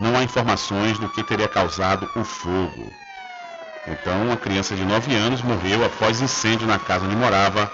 [0.00, 2.92] Não há informações do que teria causado o fogo.
[3.88, 7.68] Então, uma criança de 9 anos morreu após incêndio na casa onde morava,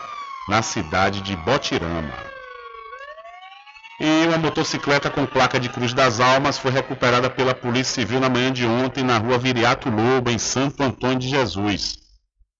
[0.48, 2.35] na cidade de Botirama.
[3.98, 8.28] E uma motocicleta com placa de Cruz das Almas foi recuperada pela Polícia Civil na
[8.28, 11.97] manhã de ontem na rua Viriato Lobo, em Santo Antônio de Jesus.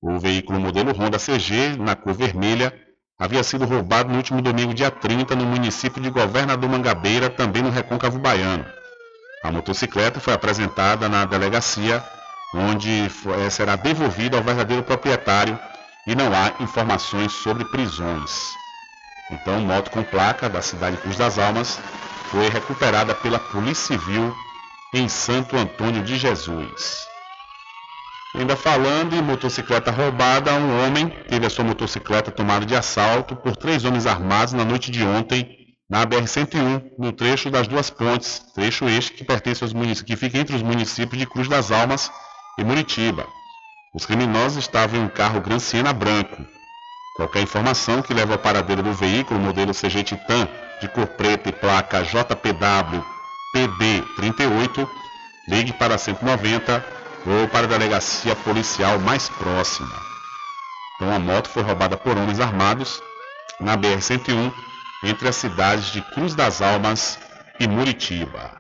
[0.01, 2.73] O veículo modelo Honda CG, na cor vermelha,
[3.19, 7.71] havia sido roubado no último domingo, dia 30, no município de Governador Mangabeira, também no
[7.71, 8.65] Recôncavo Baiano.
[9.45, 12.03] A motocicleta foi apresentada na delegacia,
[12.55, 15.59] onde eh, será devolvida ao verdadeiro proprietário
[16.07, 18.55] e não há informações sobre prisões.
[19.31, 21.79] Então, moto com placa da cidade Cruz das Almas
[22.31, 24.35] foi recuperada pela Polícia Civil
[24.95, 27.07] em Santo Antônio de Jesus.
[28.35, 33.57] Ainda falando em motocicleta roubada, um homem teve a sua motocicleta tomada de assalto por
[33.57, 35.57] três homens armados na noite de ontem
[35.89, 40.39] na BR-101, no trecho das duas pontes, trecho este que pertence aos municípios, que fica
[40.39, 42.11] entre os municípios de Cruz das Almas
[42.59, 43.27] e Muritiba.
[43.95, 46.45] Os criminosos estavam em um carro Gran Siena branco,
[47.17, 50.47] Qualquer informação que leve ao paradeiro do veículo modelo CG Titan
[50.81, 53.17] de cor preta e placa JPW
[53.55, 54.87] PB38,
[55.49, 56.85] ligue para 190
[57.27, 59.95] ou para a delegacia policial mais próxima.
[60.95, 63.03] Então a moto foi roubada por homens armados
[63.59, 64.53] na BR-101
[65.05, 67.19] entre as cidades de Cruz das Almas
[67.59, 68.53] e Muritiba.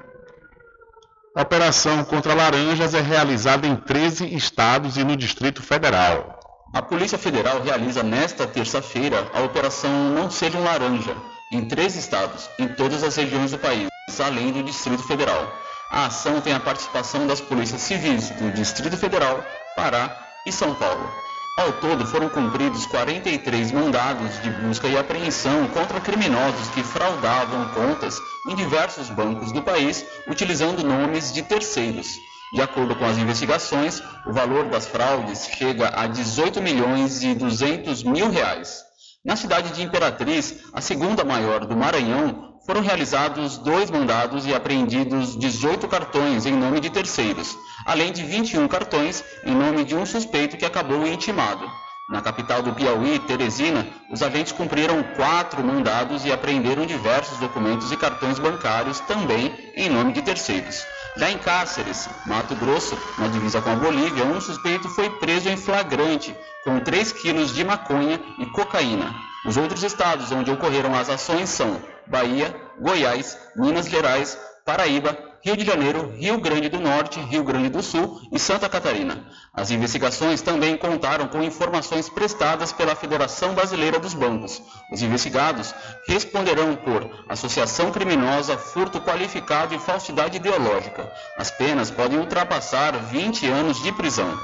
[1.35, 6.36] A operação contra laranjas é realizada em 13 estados e no Distrito Federal.
[6.77, 11.17] A Polícia Federal realiza nesta terça-feira a Operação Não Seja um Laranja,
[11.51, 13.89] em três estados, em todas as regiões do país,
[14.21, 15.51] além do Distrito Federal.
[15.91, 19.43] A ação tem a participação das polícias civis do Distrito Federal,
[19.75, 21.11] Pará e São Paulo.
[21.59, 28.19] Ao todo, foram cumpridos 43 mandados de busca e apreensão contra criminosos que fraudavam contas
[28.51, 32.19] em diversos bancos do país utilizando nomes de terceiros.
[32.53, 38.05] De acordo com as investigações, o valor das fraudes chega a 18 milhões e 200
[38.05, 38.85] mil reais.
[39.25, 45.37] Na cidade de Imperatriz, a segunda maior do Maranhão, foram realizados dois mandados e apreendidos
[45.37, 50.57] 18 cartões em nome de terceiros, além de 21 cartões em nome de um suspeito
[50.57, 51.69] que acabou intimado.
[52.09, 57.97] Na capital do Piauí, Teresina, os agentes cumpriram quatro mandados e apreenderam diversos documentos e
[57.97, 60.87] cartões bancários também em nome de terceiros.
[61.17, 65.57] Já em Cáceres, Mato Grosso, na divisa com a Bolívia, um suspeito foi preso em
[65.57, 69.13] flagrante com 3 quilos de maconha e cocaína.
[69.45, 75.17] Os outros estados onde ocorreram as ações são Bahia, Goiás, Minas Gerais, Paraíba,
[75.47, 79.25] Rio de Janeiro, Rio Grande do Norte, Rio Grande do Sul e Santa Catarina.
[79.55, 84.61] As investigações também contaram com informações prestadas pela Federação Brasileira dos Bancos.
[84.91, 85.73] Os investigados
[86.09, 91.09] responderão por associação criminosa, furto qualificado e falsidade ideológica.
[91.39, 94.37] As penas podem ultrapassar 20 anos de prisão.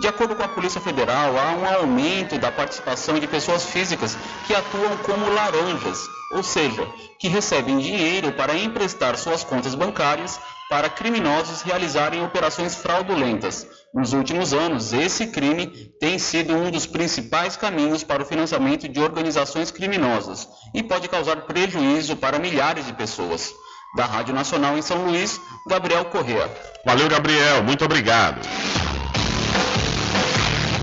[0.00, 4.16] De acordo com a Polícia Federal, há um aumento da participação de pessoas físicas
[4.46, 10.40] que atuam como laranjas, ou seja, que recebem dinheiro para emprestar suas contas bancárias
[10.70, 13.66] para criminosos realizarem operações fraudulentas.
[13.92, 15.66] Nos últimos anos, esse crime
[16.00, 21.42] tem sido um dos principais caminhos para o financiamento de organizações criminosas e pode causar
[21.42, 23.52] prejuízo para milhares de pessoas.
[23.94, 26.48] Da Rádio Nacional em São Luís, Gabriel Correa.
[26.86, 27.62] Valeu, Gabriel.
[27.64, 28.40] Muito obrigado.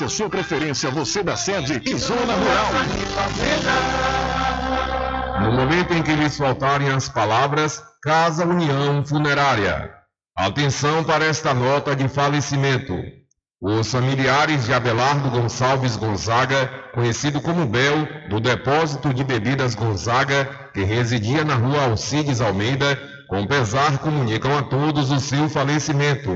[0.00, 2.72] a sua preferência, você da sede e zona rural.
[5.42, 9.90] No momento em que lhes faltarem as palavras, Casa União Funerária.
[10.36, 12.94] Atenção para esta nota de falecimento.
[13.60, 20.82] Os familiares de Abelardo Gonçalves Gonzaga, conhecido como Bel, do Depósito de Bebidas Gonzaga, que
[20.82, 22.98] residia na rua Alcides Almeida,
[23.28, 26.34] com pesar comunicam a todos o seu falecimento.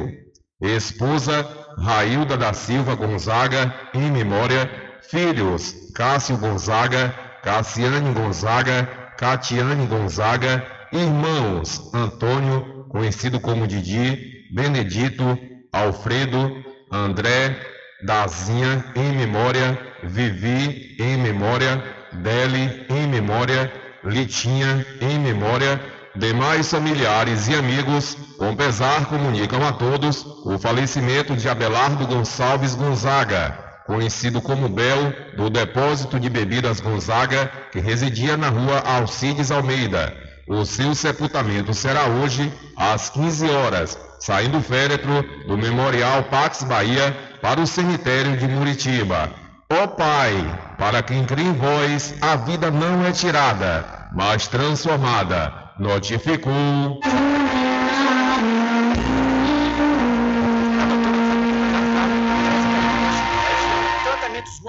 [0.61, 4.71] Esposa Railda da Silva Gonzaga, em memória,
[5.03, 15.39] filhos Cássio Gonzaga, Cassiane Gonzaga, Catiane Gonzaga, irmãos Antônio, conhecido como Didi, Benedito,
[15.73, 17.57] Alfredo, André,
[18.03, 21.83] Dazinha, em memória, Vivi, em memória,
[22.13, 23.73] Deli, em memória,
[24.05, 25.81] Litinha, em memória,
[26.17, 33.59] demais familiares e amigos, com pesar comunicam a todos o falecimento de Abelardo Gonçalves Gonzaga,
[33.87, 40.13] conhecido como Bel, do depósito de bebidas Gonzaga, que residia na rua Alcides Almeida.
[40.49, 47.17] O seu sepultamento será hoje às 15 horas, saindo o féretro do Memorial Pax Bahia
[47.43, 49.31] para o cemitério de Muritiba.
[49.69, 50.33] Ó Pai,
[50.79, 55.53] para quem crê em vós, a vida não é tirada, mas transformada.
[55.79, 56.99] Notificou.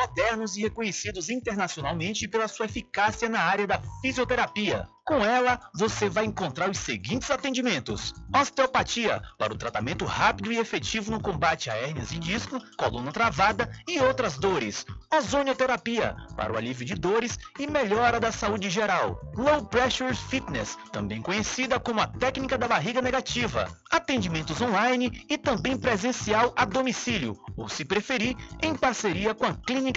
[0.08, 4.88] Modernos e reconhecidos internacionalmente pela sua eficácia na área da fisioterapia.
[5.06, 11.12] Com ela, você vai encontrar os seguintes atendimentos: osteopatia, para o tratamento rápido e efetivo
[11.12, 14.86] no combate a hérnias de disco, coluna travada e outras dores.
[15.14, 19.18] Ozonioterapia, para o alívio de dores e melhora da saúde geral.
[19.34, 23.74] Low Pressure Fitness, também conhecida como a técnica da barriga negativa.
[23.90, 29.97] Atendimentos online e também presencial a domicílio, ou se preferir, em parceria com a Clínica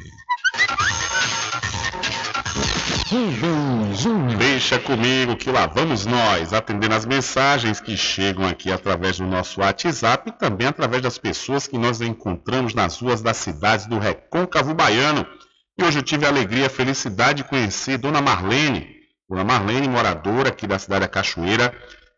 [4.39, 9.61] Deixa comigo que lá vamos nós, atendendo as mensagens que chegam aqui através do nosso
[9.61, 14.75] WhatsApp e também através das pessoas que nós encontramos nas ruas das cidades do Recôncavo
[14.75, 15.27] Baiano.
[15.77, 18.98] E hoje eu tive a alegria e a felicidade de conhecer Dona Marlene.
[19.29, 21.75] Dona Marlene, moradora aqui da cidade da Cachoeira,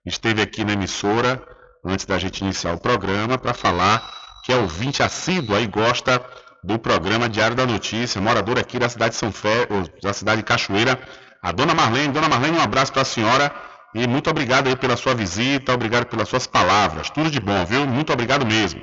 [0.06, 1.42] esteve aqui na emissora
[1.84, 4.08] antes da gente iniciar o programa para falar
[4.44, 6.24] que é ouvinte assídua e gosta
[6.62, 9.66] do programa Diário da Notícia, moradora aqui da cidade de São Fé,
[10.00, 11.00] da cidade de Cachoeira,
[11.42, 12.12] a Dona Marlene.
[12.12, 13.52] Dona Marlene, um abraço para a senhora
[13.92, 17.10] e muito obrigado aí pela sua visita, obrigado pelas suas palavras.
[17.10, 17.86] Tudo de bom, viu?
[17.86, 18.80] Muito obrigado mesmo.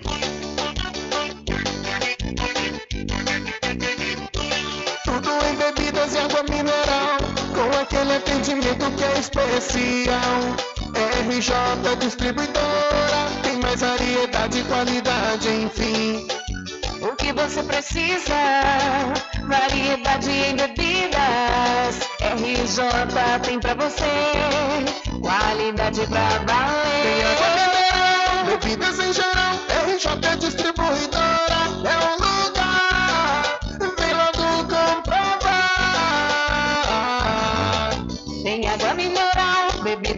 [8.68, 10.42] Atendimento que é especial.
[11.30, 16.28] RJ Distribuidora, tem mais variedade e qualidade, enfim.
[17.02, 18.34] O que você precisa?
[19.48, 22.00] Variedade em bebidas.
[22.20, 24.04] RJ tem pra você.
[25.22, 27.04] Qualidade pra valer.
[27.04, 29.54] Tem água mineral, bebidas em geral.
[29.88, 32.27] RJ Distribuidora é um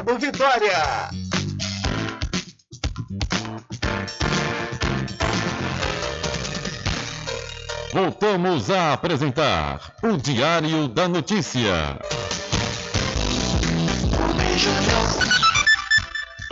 [0.00, 1.10] Vitória.
[7.92, 11.98] Voltamos a apresentar o Diário da Notícia.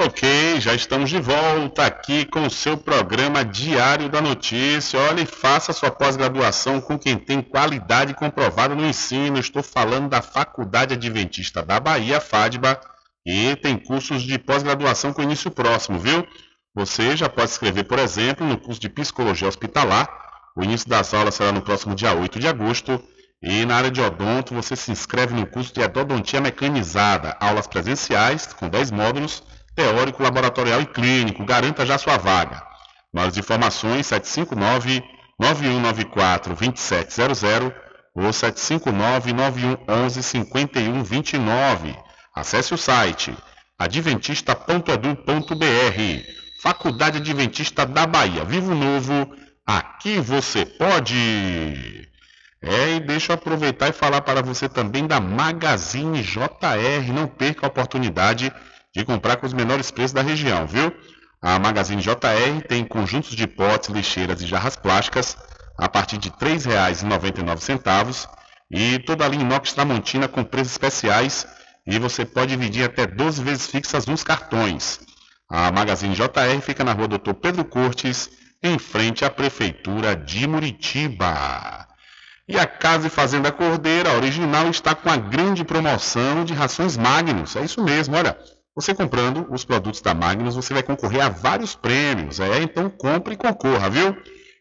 [0.00, 4.98] Ok, já estamos de volta aqui com o seu programa Diário da Notícia.
[4.98, 9.38] Olha, e faça sua pós-graduação com quem tem qualidade comprovada no ensino.
[9.38, 12.80] Estou falando da Faculdade Adventista da Bahia, FADBA,
[13.26, 16.24] e tem cursos de pós-graduação com início próximo, viu?
[16.76, 20.08] Você já pode escrever, por exemplo, no curso de Psicologia Hospitalar
[20.56, 23.02] O início das aulas será no próximo dia 8 de agosto.
[23.42, 28.46] E na área de odonto, você se inscreve no curso de endodontia mecanizada, aulas presenciais
[28.46, 29.42] com 10 módulos,
[29.74, 31.44] teórico, laboratorial e clínico.
[31.44, 32.62] Garanta já sua vaga.
[33.12, 35.02] Mais informações 759
[35.38, 37.74] 9194 2700
[38.14, 42.05] ou 759 9111 5129.
[42.36, 43.34] Acesse o site
[43.78, 46.30] adventista.edu.br.
[46.62, 48.44] Faculdade Adventista da Bahia.
[48.44, 49.34] Vivo Novo,
[49.66, 52.06] aqui você pode.
[52.60, 57.10] É, e deixa eu aproveitar e falar para você também da Magazine JR.
[57.10, 58.52] Não perca a oportunidade
[58.94, 60.92] de comprar com os menores preços da região, viu?
[61.40, 65.38] A Magazine JR tem conjuntos de potes, lixeiras e jarras plásticas
[65.78, 68.28] a partir de R$ 3,99
[68.70, 71.55] e toda a linha inox Tramontina com preços especiais
[71.86, 75.00] e você pode dividir até 12 vezes fixas nos cartões.
[75.48, 78.28] A Magazine JR fica na rua Doutor Pedro Cortes,
[78.60, 81.86] em frente à Prefeitura de Muritiba.
[82.48, 87.54] E a Casa e Fazenda Cordeira original está com a grande promoção de rações Magnus.
[87.54, 88.36] É isso mesmo, olha.
[88.74, 92.40] Você comprando os produtos da Magnus, você vai concorrer a vários prêmios.
[92.40, 94.16] É, então compre e concorra, viu?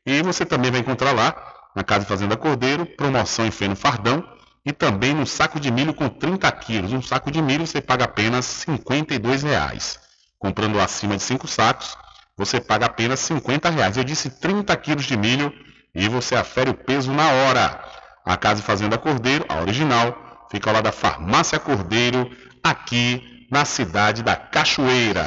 [0.06, 1.36] E você também vai encontrar lá,
[1.76, 4.24] na Casa e Fazenda Cordeiro, promoção em feno fardão
[4.66, 6.92] e também no saco de milho com 30 quilos.
[6.92, 10.00] Um saco de milho você paga apenas R$ 52,00.
[10.40, 11.96] Comprando acima de 5 sacos,
[12.38, 13.98] você paga apenas R$ 50,00.
[13.98, 15.54] Eu disse 30 quilos de milho
[15.94, 17.84] e você afere o peso na hora.
[18.26, 22.30] A Casa Fazenda Cordeiro, a original, fica lado da Farmácia Cordeiro,
[22.64, 25.26] aqui na cidade da Cachoeira.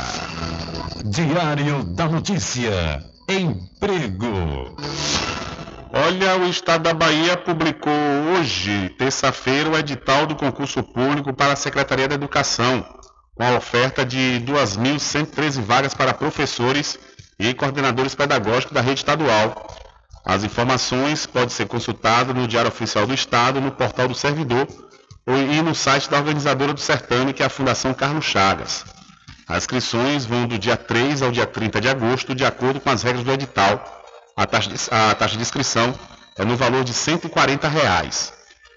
[1.04, 3.04] Diário da Notícia.
[3.28, 4.76] Emprego.
[5.90, 7.92] Olha, o Estado da Bahia publicou
[8.34, 12.84] hoje, terça-feira, o edital do concurso público para a Secretaria da Educação,
[13.34, 16.98] com a oferta de 2.113 vagas para professores
[17.38, 19.66] e coordenadores pedagógicos da rede estadual.
[20.26, 24.68] As informações podem ser consultadas no Diário Oficial do Estado, no portal do servidor
[25.26, 28.84] e no site da organizadora do certame, que é a Fundação Carlos Chagas.
[29.46, 33.02] As inscrições vão do dia 3 ao dia 30 de agosto, de acordo com as
[33.02, 33.97] regras do edital
[34.38, 35.92] a taxa de, a taxa de inscrição
[36.36, 38.32] é no valor de 140 reais.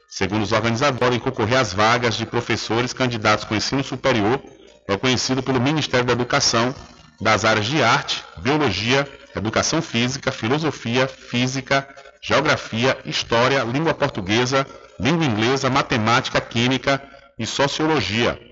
[0.09, 4.41] Segundo os organizadores, podem concorrer às vagas de professores candidatos com ensino superior,
[4.89, 6.73] reconhecido pelo Ministério da Educação,
[7.21, 11.87] das áreas de arte, biologia, educação física, filosofia, física,
[12.19, 14.65] geografia, história, língua portuguesa,
[14.99, 16.99] língua inglesa, matemática, química
[17.37, 18.50] e sociologia.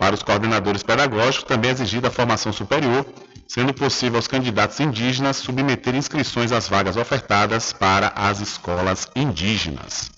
[0.00, 3.04] Para os coordenadores pedagógicos, também é exigida a formação superior
[3.46, 10.10] sendo possível aos candidatos indígenas submeter inscrições às vagas ofertadas para as escolas indígenas.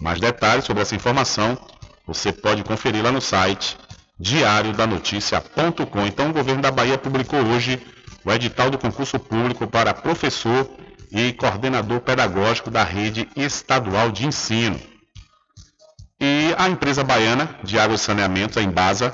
[0.00, 1.56] Mais detalhes sobre essa informação
[2.04, 3.76] você pode conferir lá no site
[4.18, 6.06] diariodanoticia.com.
[6.06, 7.80] Então, o governo da Bahia publicou hoje
[8.24, 10.68] o edital do concurso público para professor
[11.12, 14.89] e coordenador pedagógico da rede estadual de ensino.
[16.20, 19.10] E a empresa baiana de água e saneamento, a Embasa,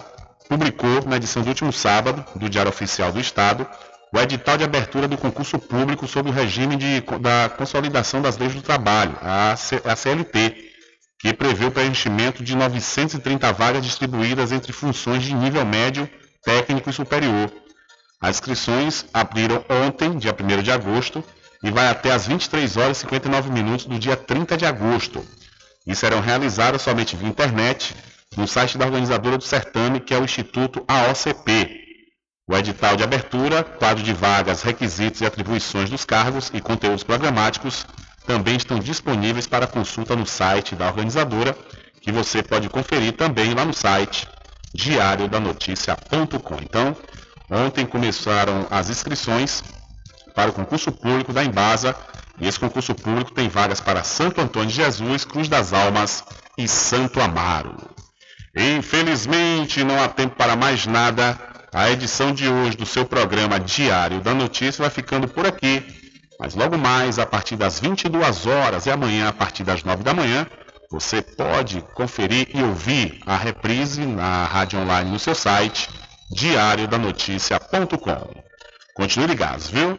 [0.49, 3.65] publicou, na edição do último sábado, do Diário Oficial do Estado,
[4.13, 8.55] o edital de abertura do concurso público sob o regime de, da Consolidação das Leis
[8.55, 10.73] do Trabalho, a, C, a CLT,
[11.21, 16.11] que prevê o preenchimento de 930 vagas distribuídas entre funções de nível médio,
[16.43, 17.53] técnico e superior.
[18.21, 21.23] As inscrições abriram ontem, dia 1 de agosto,
[21.63, 25.25] e vai até às 23 horas e 59 minutos do dia 30 de agosto.
[25.87, 27.95] E serão realizadas somente via internet,
[28.37, 31.87] no site da organizadora do certame, que é o Instituto AOCP.
[32.49, 37.87] O edital de abertura, quadro de vagas, requisitos e atribuições dos cargos e conteúdos programáticos
[38.27, 41.57] também estão disponíveis para consulta no site da organizadora,
[42.01, 44.29] que você pode conferir também lá no site
[44.75, 46.57] diariodanoticia.com.
[46.63, 46.97] Então,
[47.51, 49.63] ontem começaram as inscrições
[50.35, 51.97] para o concurso público da Embasa,
[52.41, 56.23] e esse concurso público tem vagas para Santo Antônio de Jesus, Cruz das Almas
[56.59, 57.75] e Santo Amaro.
[58.57, 61.39] Infelizmente, não há tempo para mais nada.
[61.73, 65.85] A edição de hoje do seu programa Diário da Notícia vai ficando por aqui.
[66.39, 70.15] Mas logo mais, a partir das 22 horas e amanhã, a partir das 9 da
[70.15, 70.47] manhã,
[70.91, 75.91] você pode conferir e ouvir a reprise na rádio online no seu site
[76.31, 78.43] diariodanoticia.com.
[78.95, 79.99] Continue ligados, viu?